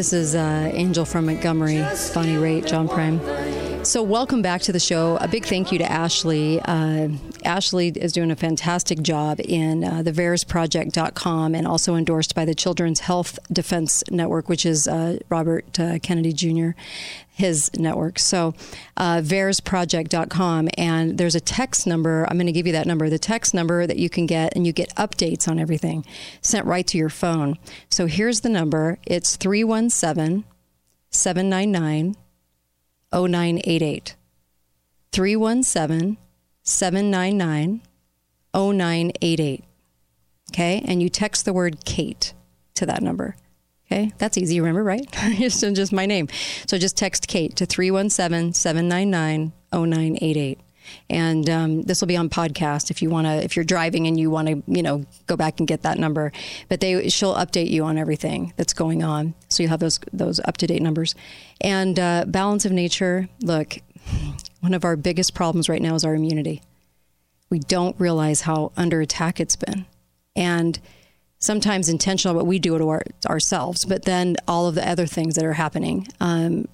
[0.00, 1.82] This is uh, Angel from Montgomery,
[2.14, 3.84] Bonnie Raitt, John Prine.
[3.84, 5.18] So, welcome back to the show.
[5.20, 6.58] A big thank you to Ashley.
[6.62, 7.08] Uh,
[7.50, 12.54] Ashley is doing a fantastic job in uh, the VAERSproject.com and also endorsed by the
[12.54, 16.80] Children's Health Defense Network, which is uh, Robert uh, Kennedy Jr.,
[17.32, 18.20] his network.
[18.20, 18.54] So,
[18.96, 20.68] uh, VAERSproject.com.
[20.78, 22.24] And there's a text number.
[22.30, 24.64] I'm going to give you that number, the text number that you can get, and
[24.64, 26.06] you get updates on everything
[26.40, 27.58] sent right to your phone.
[27.88, 30.44] So, here's the number it's 317
[31.10, 32.14] 799
[33.12, 34.14] 0988.
[35.10, 36.16] 317
[36.70, 37.82] 799
[38.54, 39.64] 0988.
[40.52, 40.82] Okay.
[40.84, 42.34] And you text the word Kate
[42.74, 43.36] to that number.
[43.86, 44.12] Okay.
[44.18, 45.10] That's easy remember, right?
[45.36, 46.28] just, just my name.
[46.66, 50.60] So just text Kate to 317 799 0988.
[51.08, 54.18] And um, this will be on podcast if you want to, if you're driving and
[54.18, 56.32] you want to, you know, go back and get that number.
[56.68, 60.40] But they, she'll update you on everything that's going on, so you'll have those those
[60.40, 61.14] up to date numbers.
[61.60, 63.28] And uh, balance of nature.
[63.40, 63.78] Look,
[64.60, 66.62] one of our biggest problems right now is our immunity.
[67.50, 69.86] We don't realize how under attack it's been,
[70.36, 70.78] and
[71.40, 73.84] sometimes intentional, but we do it our, ourselves.
[73.84, 76.06] But then all of the other things that are happening.
[76.20, 76.68] Um,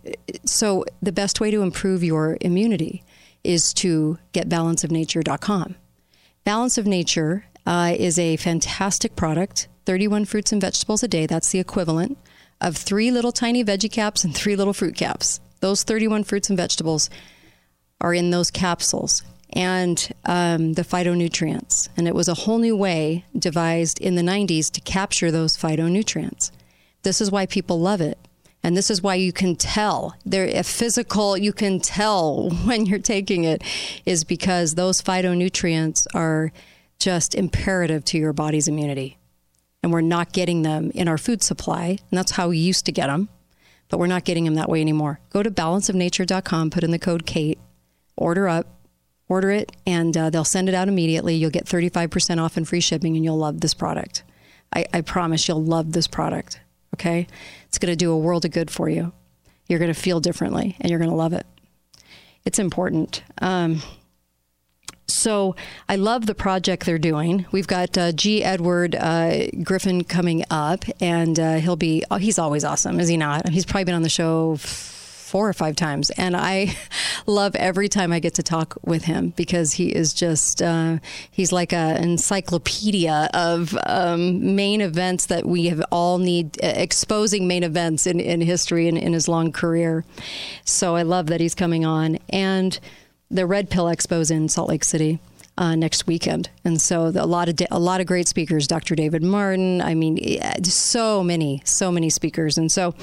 [0.44, 3.04] so the best way to improve your immunity
[3.44, 5.76] is to get balanceofnature.com.
[6.44, 11.26] Balance of Nature uh, is a fantastic product 31 fruits and vegetables a day.
[11.26, 12.18] That's the equivalent
[12.60, 15.40] of three little tiny veggie caps and three little fruit caps.
[15.60, 17.08] Those 31 fruits and vegetables
[18.00, 19.22] are in those capsules
[19.52, 21.88] and um, the phytonutrients.
[21.96, 26.50] And it was a whole new way devised in the 90s to capture those phytonutrients.
[27.02, 28.18] This is why people love it.
[28.62, 32.98] And this is why you can tell there a physical you can tell when you're
[32.98, 33.62] taking it
[34.04, 36.52] is because those phytonutrients are
[36.98, 39.18] just imperative to your body's immunity.
[39.82, 42.92] And we're not getting them in our food supply, and that's how we used to
[42.92, 43.28] get them,
[43.88, 45.20] but we're not getting them that way anymore.
[45.30, 47.60] Go to balanceofnature.com, put in the code Kate,
[48.16, 48.66] order up,
[49.28, 51.34] order it, and uh, they'll send it out immediately.
[51.34, 54.22] You'll get 35% off and free shipping, and you'll love this product.
[54.74, 56.60] I, I promise you'll love this product.
[56.94, 57.26] Okay?
[57.68, 59.12] It's going to do a world of good for you.
[59.68, 61.46] You're going to feel differently and you're going to love it.
[62.44, 63.22] It's important.
[63.38, 63.82] Um,
[65.08, 65.56] so
[65.88, 67.46] I love the project they're doing.
[67.52, 68.44] We've got uh, G.
[68.44, 73.16] Edward uh, Griffin coming up, and uh, he'll be, oh, he's always awesome, is he
[73.16, 73.48] not?
[73.48, 74.56] He's probably been on the show
[75.26, 76.76] four or five times, and I
[77.26, 80.98] love every time I get to talk with him because he is just, uh,
[81.30, 87.48] he's like an encyclopedia of um, main events that we have all need, uh, exposing
[87.48, 90.04] main events in, in history and in his long career.
[90.64, 92.18] So I love that he's coming on.
[92.30, 92.78] And
[93.30, 95.18] the Red Pill Expo's in Salt Lake City.
[95.58, 98.66] Uh, next weekend, and so the, a lot of a lot of great speakers.
[98.66, 98.94] Dr.
[98.94, 99.80] David Martin.
[99.80, 100.18] I mean,
[100.64, 102.94] so many, so many speakers, and so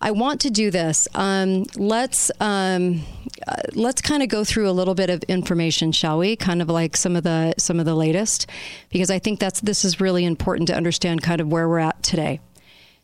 [0.00, 1.06] I want to do this.
[1.14, 3.04] Um, let's um,
[3.46, 6.34] uh, let's kind of go through a little bit of information, shall we?
[6.34, 8.48] Kind of like some of the some of the latest,
[8.90, 12.02] because I think that's this is really important to understand kind of where we're at
[12.02, 12.40] today.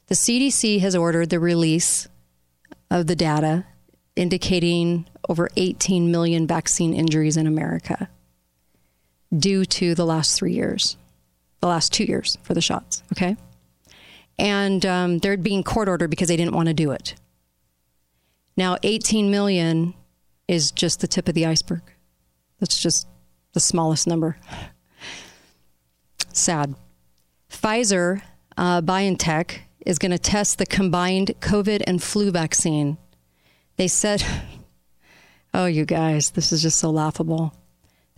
[0.08, 2.08] The CDC has ordered the release
[2.90, 3.64] of the data
[4.16, 8.08] indicating over 18 million vaccine injuries in America
[9.36, 10.96] due to the last three years,
[11.60, 13.02] the last two years for the shots.
[13.12, 13.36] Okay.
[14.38, 17.14] And um, they're being court ordered because they didn't want to do it.
[18.56, 19.94] Now, 18 million
[20.46, 21.82] is just the tip of the iceberg.
[22.60, 23.06] That's just
[23.52, 24.38] the smallest number.
[26.32, 26.74] Sad.
[27.50, 28.22] Pfizer
[28.56, 32.98] uh, BioNTech is going to test the combined COVID and flu vaccine.
[33.76, 34.24] They said,
[35.54, 37.54] oh, you guys, this is just so laughable.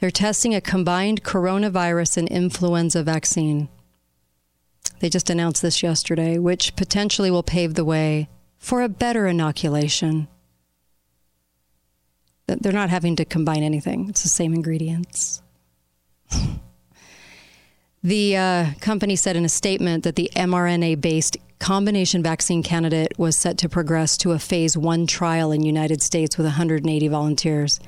[0.00, 3.68] They're testing a combined coronavirus and influenza vaccine.
[5.00, 8.28] They just announced this yesterday, which potentially will pave the way
[8.58, 10.28] for a better inoculation.
[12.46, 15.42] They're not having to combine anything, it's the same ingredients.
[18.02, 23.36] the uh, company said in a statement that the mRNA based combination vaccine candidate was
[23.36, 27.78] set to progress to a phase one trial in United States with 180 volunteers.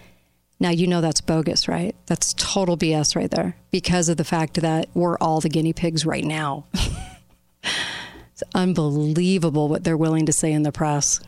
[0.63, 1.97] Now you know that's bogus, right?
[2.07, 6.07] That's total BS right there because of the fact that we're all the guinea pigs
[6.07, 6.67] right now.
[7.65, 11.19] it's unbelievable what they're willing to say in the press.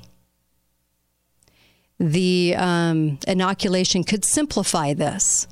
[1.98, 5.48] The um, inoculation could simplify this.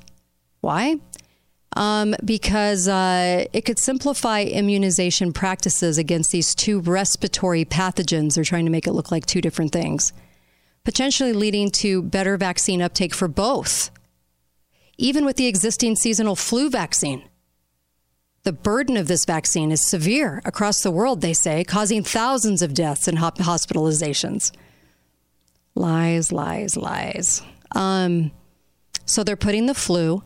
[0.61, 0.95] Why?
[1.75, 8.35] Um, because uh, it could simplify immunization practices against these two respiratory pathogens.
[8.35, 10.13] They're trying to make it look like two different things,
[10.83, 13.89] potentially leading to better vaccine uptake for both,
[14.97, 17.23] even with the existing seasonal flu vaccine.
[18.43, 22.73] The burden of this vaccine is severe across the world, they say, causing thousands of
[22.73, 24.51] deaths and hospitalizations.
[25.75, 27.41] Lies, lies, lies.
[27.71, 28.31] Um,
[29.05, 30.23] so they're putting the flu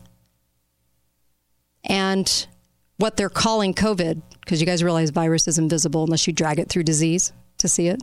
[1.84, 2.46] and
[2.96, 6.68] what they're calling COVID, because you guys realize virus is invisible unless you drag it
[6.68, 8.02] through disease to see it.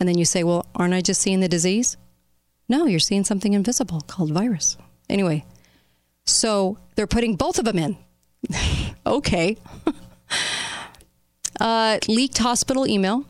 [0.00, 1.98] And then you say, well, aren't I just seeing the disease?
[2.68, 4.78] No, you're seeing something invisible called virus.
[5.08, 5.44] Anyway,
[6.24, 7.96] so they're putting both of them in.
[9.06, 9.58] okay.
[11.60, 13.26] uh, leaked hospital email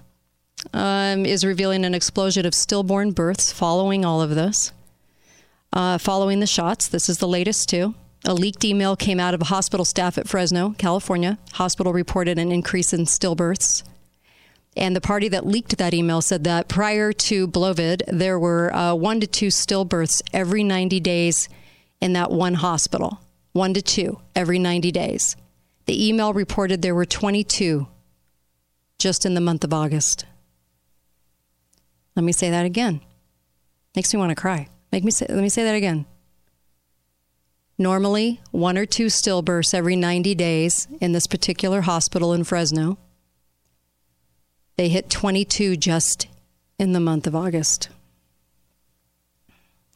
[0.73, 4.73] um, is revealing an explosion of stillborn births following all of this.
[5.73, 7.95] Uh, following the shots, this is the latest too.
[8.27, 11.39] A leaked email came out of a hospital staff at Fresno, California.
[11.53, 13.83] Hospital reported an increase in stillbirths.
[14.77, 18.95] And the party that leaked that email said that prior to Blovid, there were uh,
[18.95, 21.49] one to two stillbirths every 90 days
[22.01, 23.21] in that one hospital.
[23.53, 25.37] One to two every 90 days.
[25.87, 27.89] The email reported there were 22
[28.99, 30.25] just in the month of August.
[32.15, 33.01] Let me say that again.
[33.97, 34.69] Makes me want to cry.
[34.93, 36.07] Make me say, let me say that again.
[37.77, 42.99] Normally, one or two stillbirths every 90 days in this particular hospital in Fresno.
[44.81, 46.27] They hit 22 just
[46.79, 47.91] in the month of August.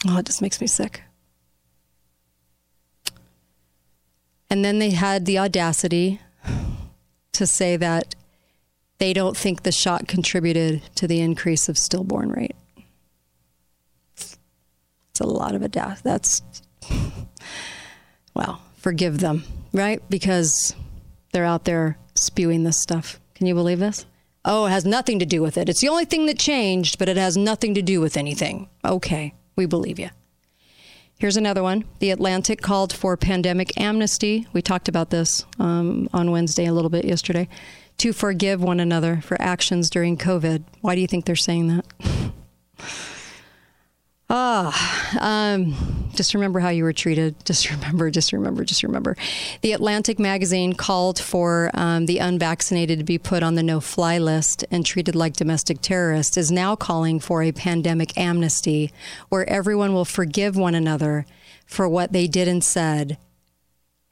[0.07, 1.01] Oh, it just makes me sick.
[4.51, 6.21] And then they had the audacity
[7.33, 8.15] to say that
[8.99, 12.57] they don't think the shot contributed to the increase of stillborn rate.
[14.19, 14.37] It's
[15.19, 16.03] a lot of a death.
[16.05, 16.43] That's,
[18.35, 20.03] well, forgive them, right?
[20.11, 20.77] Because
[21.33, 23.19] they're out there spewing this stuff.
[23.35, 24.05] Can you believe this?
[24.45, 25.69] Oh, it has nothing to do with it.
[25.69, 28.69] It's the only thing that changed, but it has nothing to do with anything.
[28.85, 30.11] Okay, we believe you.
[31.19, 31.85] Here's another one.
[32.01, 34.47] The Atlantic called for pandemic amnesty.
[34.53, 37.49] We talked about this um, on Wednesday a little bit yesterday.
[37.99, 40.65] To forgive one another for actions during COVID.
[40.81, 41.87] Why do you think they're saying that?
[44.31, 45.75] Ah, um,
[46.15, 47.35] just remember how you were treated.
[47.45, 49.17] Just remember, just remember, just remember.
[49.61, 54.19] The Atlantic magazine called for um, the unvaccinated to be put on the no fly
[54.19, 58.93] list and treated like domestic terrorists, is now calling for a pandemic amnesty
[59.29, 61.27] where everyone will forgive one another
[61.67, 63.19] for what they did and said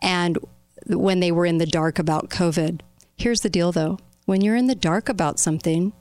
[0.00, 0.38] and
[0.86, 2.80] when they were in the dark about COVID.
[3.16, 5.92] Here's the deal though when you're in the dark about something,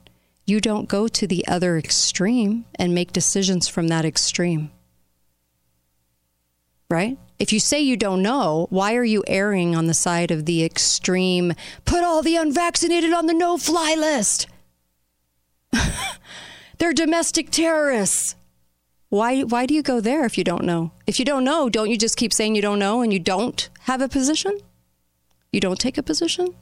[0.44, 4.70] you don't go to the other extreme and make decisions from that extreme.
[6.90, 7.18] Right?
[7.38, 10.64] If you say you don't know, why are you erring on the side of the
[10.64, 14.46] extreme, put all the unvaccinated on the no fly list?
[16.78, 18.36] They're domestic terrorists.
[19.08, 20.92] Why, why do you go there if you don't know?
[21.06, 23.68] If you don't know, don't you just keep saying you don't know and you don't
[23.80, 24.58] have a position?
[25.52, 26.54] You don't take a position?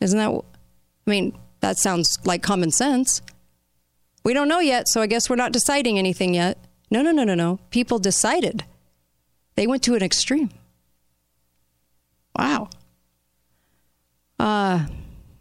[0.00, 3.22] Isn't that, I mean, that sounds like common sense.
[4.24, 6.58] We don't know yet, so I guess we're not deciding anything yet.
[6.90, 7.58] No, no, no, no, no.
[7.70, 8.64] People decided.
[9.54, 10.50] They went to an extreme.
[12.36, 12.70] Wow.
[14.38, 14.86] Uh,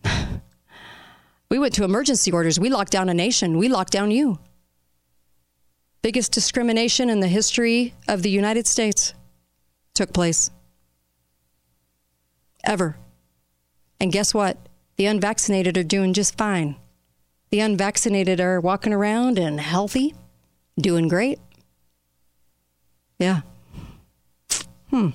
[1.49, 2.59] we went to emergency orders.
[2.59, 3.57] We locked down a nation.
[3.57, 4.39] We locked down you.
[6.01, 9.13] Biggest discrimination in the history of the United States
[9.93, 10.49] took place.
[12.63, 12.97] Ever.
[13.99, 14.57] And guess what?
[14.98, 16.76] The unvaccinated are doing just fine.
[17.52, 20.16] The unvaccinated are walking around and healthy,
[20.78, 21.39] doing great.
[23.20, 23.41] Yeah.
[24.89, 25.10] Hmm.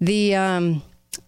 [0.00, 0.82] The um,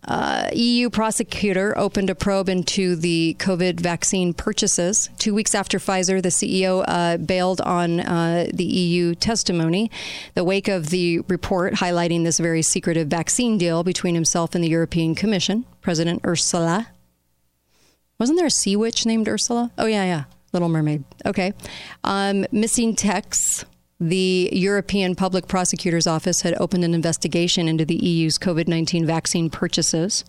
[0.04, 5.09] uh, EU prosecutor opened a probe into the COVID vaccine purchases.
[5.18, 9.90] Two weeks after Pfizer, the CEO uh, bailed on uh, the EU testimony.
[10.34, 14.68] The wake of the report highlighting this very secretive vaccine deal between himself and the
[14.68, 16.88] European Commission, President Ursula
[18.18, 19.70] wasn't there a sea witch named Ursula?
[19.78, 20.24] Oh, yeah, yeah.
[20.52, 21.04] Little Mermaid.
[21.24, 21.52] Okay.
[22.04, 23.64] Um, missing texts.
[23.98, 29.48] The European Public Prosecutor's Office had opened an investigation into the EU's COVID 19 vaccine
[29.48, 30.24] purchases.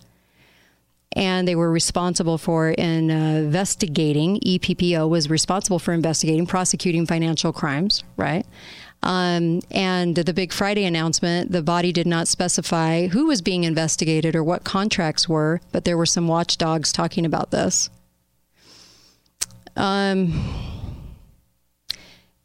[1.12, 8.04] And they were responsible for uh, investigating, EPPO was responsible for investigating, prosecuting financial crimes,
[8.16, 8.46] right?
[9.02, 14.34] Um, and the Big Friday announcement, the body did not specify who was being investigated
[14.34, 17.90] or what contracts were, but there were some watchdogs talking about this.
[19.76, 20.77] Um,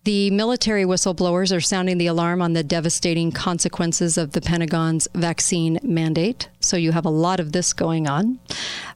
[0.03, 5.79] the military whistleblowers are sounding the alarm on the devastating consequences of the Pentagon's vaccine
[5.81, 6.49] mandate.
[6.59, 8.39] So you have a lot of this going on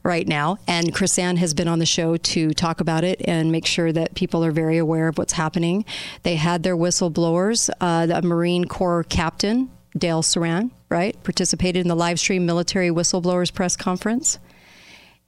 [0.02, 0.58] right now.
[0.66, 4.14] And KrisAnne has been on the show to talk about it and make sure that
[4.14, 5.86] people are very aware of what's happening.
[6.24, 11.96] They had their whistleblowers, uh, the Marine Corps captain, Dale Saran, right, participated in the
[11.96, 14.38] live stream military whistleblowers press conference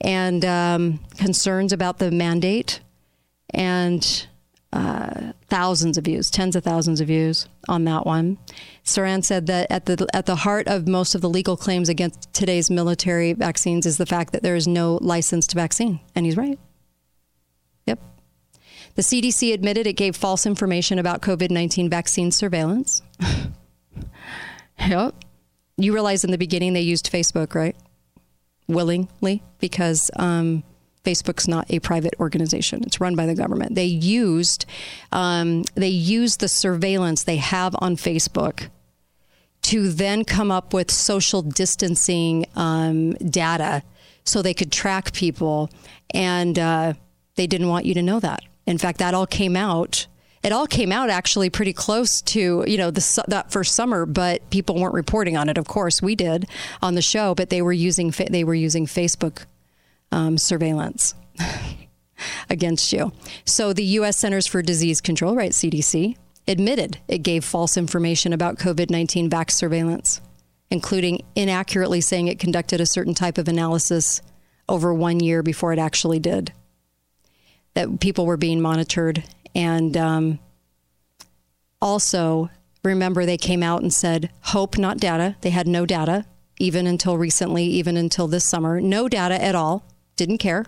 [0.02, 2.80] and um, concerns about the mandate.
[3.52, 4.26] And
[4.72, 8.38] uh, thousands of views, tens of thousands of views on that one.
[8.84, 12.32] Saran said that at the at the heart of most of the legal claims against
[12.32, 16.58] today's military vaccines is the fact that there is no licensed vaccine, and he's right.
[17.86, 18.00] Yep.
[18.94, 23.02] The CDC admitted it gave false information about COVID 19 vaccine surveillance.
[24.78, 25.14] yep.
[25.76, 27.74] You realize in the beginning they used Facebook, right?
[28.68, 30.62] Willingly, because um,
[31.05, 33.74] Facebook's not a private organization; it's run by the government.
[33.74, 34.66] They used
[35.12, 38.68] um, they used the surveillance they have on Facebook
[39.62, 43.82] to then come up with social distancing um, data
[44.24, 45.70] so they could track people,
[46.12, 46.94] and uh,
[47.36, 48.42] they didn't want you to know that.
[48.66, 50.07] In fact, that all came out.
[50.42, 54.48] It all came out actually pretty close to you know the, that first summer, but
[54.51, 55.59] people weren't reporting on it.
[55.59, 56.46] Of course, we did
[56.80, 59.44] on the show, but they were using they were using Facebook
[60.12, 61.14] um, surveillance
[62.50, 63.12] against you.
[63.44, 64.18] So the U.S.
[64.18, 66.16] Centers for Disease Control, right, CDC,
[66.48, 70.20] admitted it gave false information about COVID 19 vax surveillance,
[70.70, 74.22] including inaccurately saying it conducted a certain type of analysis
[74.68, 76.52] over one year before it actually did.
[77.74, 79.22] That people were being monitored.
[79.54, 80.38] And um,
[81.80, 82.50] also,
[82.84, 85.36] remember, they came out and said hope, not data.
[85.40, 86.24] They had no data,
[86.58, 88.80] even until recently, even until this summer.
[88.80, 89.84] No data at all.
[90.20, 90.66] Didn't care.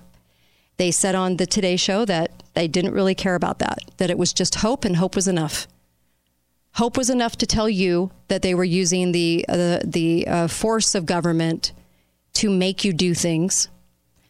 [0.79, 4.17] They said on the Today Show that they didn't really care about that, that it
[4.17, 5.69] was just hope and hope was enough.
[6.77, 10.95] Hope was enough to tell you that they were using the, uh, the uh, force
[10.95, 11.73] of government
[12.33, 13.69] to make you do things,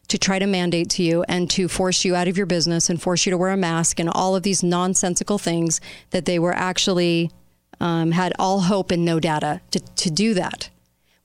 [0.08, 3.00] to try to mandate to you, and to force you out of your business and
[3.00, 6.52] force you to wear a mask and all of these nonsensical things that they were
[6.52, 7.30] actually
[7.78, 10.68] um, had all hope and no data to, to do that.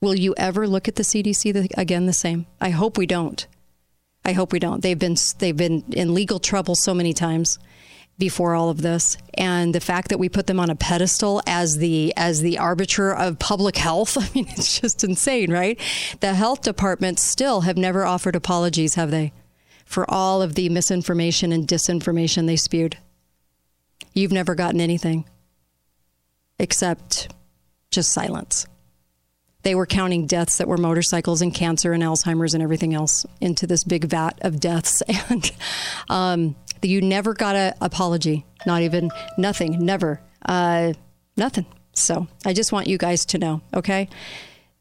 [0.01, 2.45] Will you ever look at the CDC the, again the same?
[2.61, 3.47] I hope we don't.
[4.27, 4.83] I hope we don't.
[4.83, 7.57] They've been they've been in legal trouble so many times
[8.19, 11.77] before all of this, and the fact that we put them on a pedestal as
[11.77, 14.17] the as the arbiter of public health.
[14.19, 15.79] I mean, it's just insane, right?
[16.19, 19.31] The health departments still have never offered apologies, have they,
[19.85, 22.97] for all of the misinformation and disinformation they spewed?
[24.13, 25.23] You've never gotten anything
[26.59, 27.33] except
[27.91, 28.67] just silence
[29.63, 33.67] they were counting deaths that were motorcycles and cancer and Alzheimer's and everything else into
[33.67, 35.01] this big vat of deaths.
[35.29, 35.51] And
[36.09, 40.93] um, you never got an apology, not even nothing, never, uh,
[41.35, 41.65] nothing.
[41.93, 44.07] So I just want you guys to know, okay?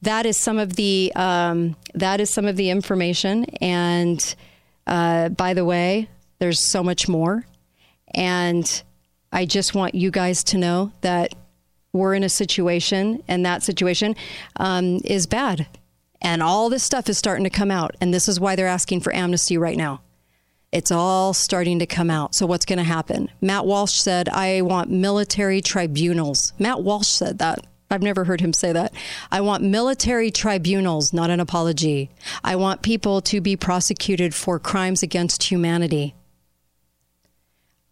[0.02, 3.46] That is some of the um, that is some of the information.
[3.60, 4.34] And
[4.86, 6.08] uh, by the way,
[6.38, 7.44] there's so much more.
[8.14, 8.82] And
[9.32, 11.34] I just want you guys to know that
[11.93, 14.14] we're in a situation, and that situation
[14.57, 15.66] um, is bad.
[16.20, 17.97] And all this stuff is starting to come out.
[18.01, 20.01] And this is why they're asking for amnesty right now.
[20.72, 22.34] It's all starting to come out.
[22.34, 23.30] So, what's going to happen?
[23.41, 26.53] Matt Walsh said, I want military tribunals.
[26.59, 27.66] Matt Walsh said that.
[27.89, 28.93] I've never heard him say that.
[29.30, 32.11] I want military tribunals, not an apology.
[32.43, 36.14] I want people to be prosecuted for crimes against humanity.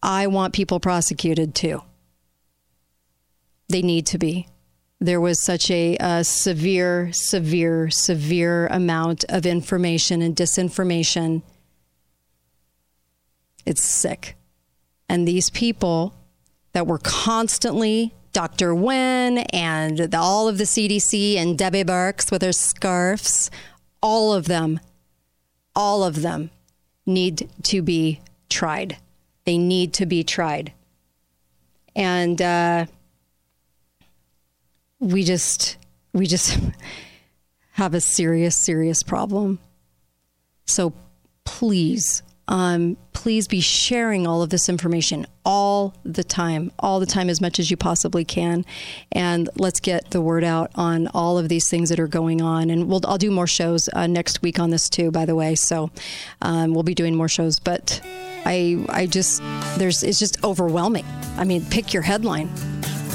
[0.03, 1.83] I want people prosecuted too.
[3.69, 4.49] They need to be.
[5.01, 11.43] There was such a, a severe, severe, severe amount of information and disinformation.
[13.67, 14.37] It's sick.
[15.09, 16.15] And these people
[16.73, 18.75] that were constantly Dr.
[18.75, 23.51] Wen and the, all of the CDC and Debbie Birx with her scarves,
[24.03, 24.81] all of them,
[25.75, 26.51] all of them
[27.07, 28.97] need to be tried.
[29.45, 30.73] They need to be tried.
[31.95, 32.87] And uh,
[35.05, 35.77] we just,
[36.13, 36.59] we just
[37.73, 39.59] have a serious, serious problem.
[40.67, 40.95] So
[41.45, 47.29] please, um, please be sharing all of this information all the time, all the time,
[47.29, 48.65] as much as you possibly can.
[49.13, 52.71] And let's get the word out on all of these things that are going on.
[52.71, 55.55] And we'll, I'll do more shows uh, next week on this too, by the way.
[55.55, 55.91] So
[56.41, 57.59] um, we'll be doing more shows.
[57.59, 58.01] But
[58.47, 59.43] I, I just,
[59.77, 61.05] there's, it's just overwhelming.
[61.37, 62.49] I mean, pick your headline.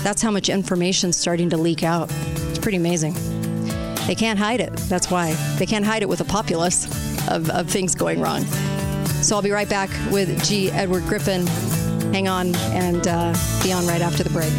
[0.03, 2.11] That's how much information's starting to leak out.
[2.49, 3.13] It's pretty amazing.
[4.07, 4.73] They can't hide it.
[4.73, 5.33] That's why.
[5.57, 6.85] They can't hide it with a populace
[7.29, 8.43] of, of things going wrong.
[9.21, 10.71] So I'll be right back with G.
[10.71, 11.45] Edward Griffin.
[12.13, 14.51] Hang on and uh, be on right after the break.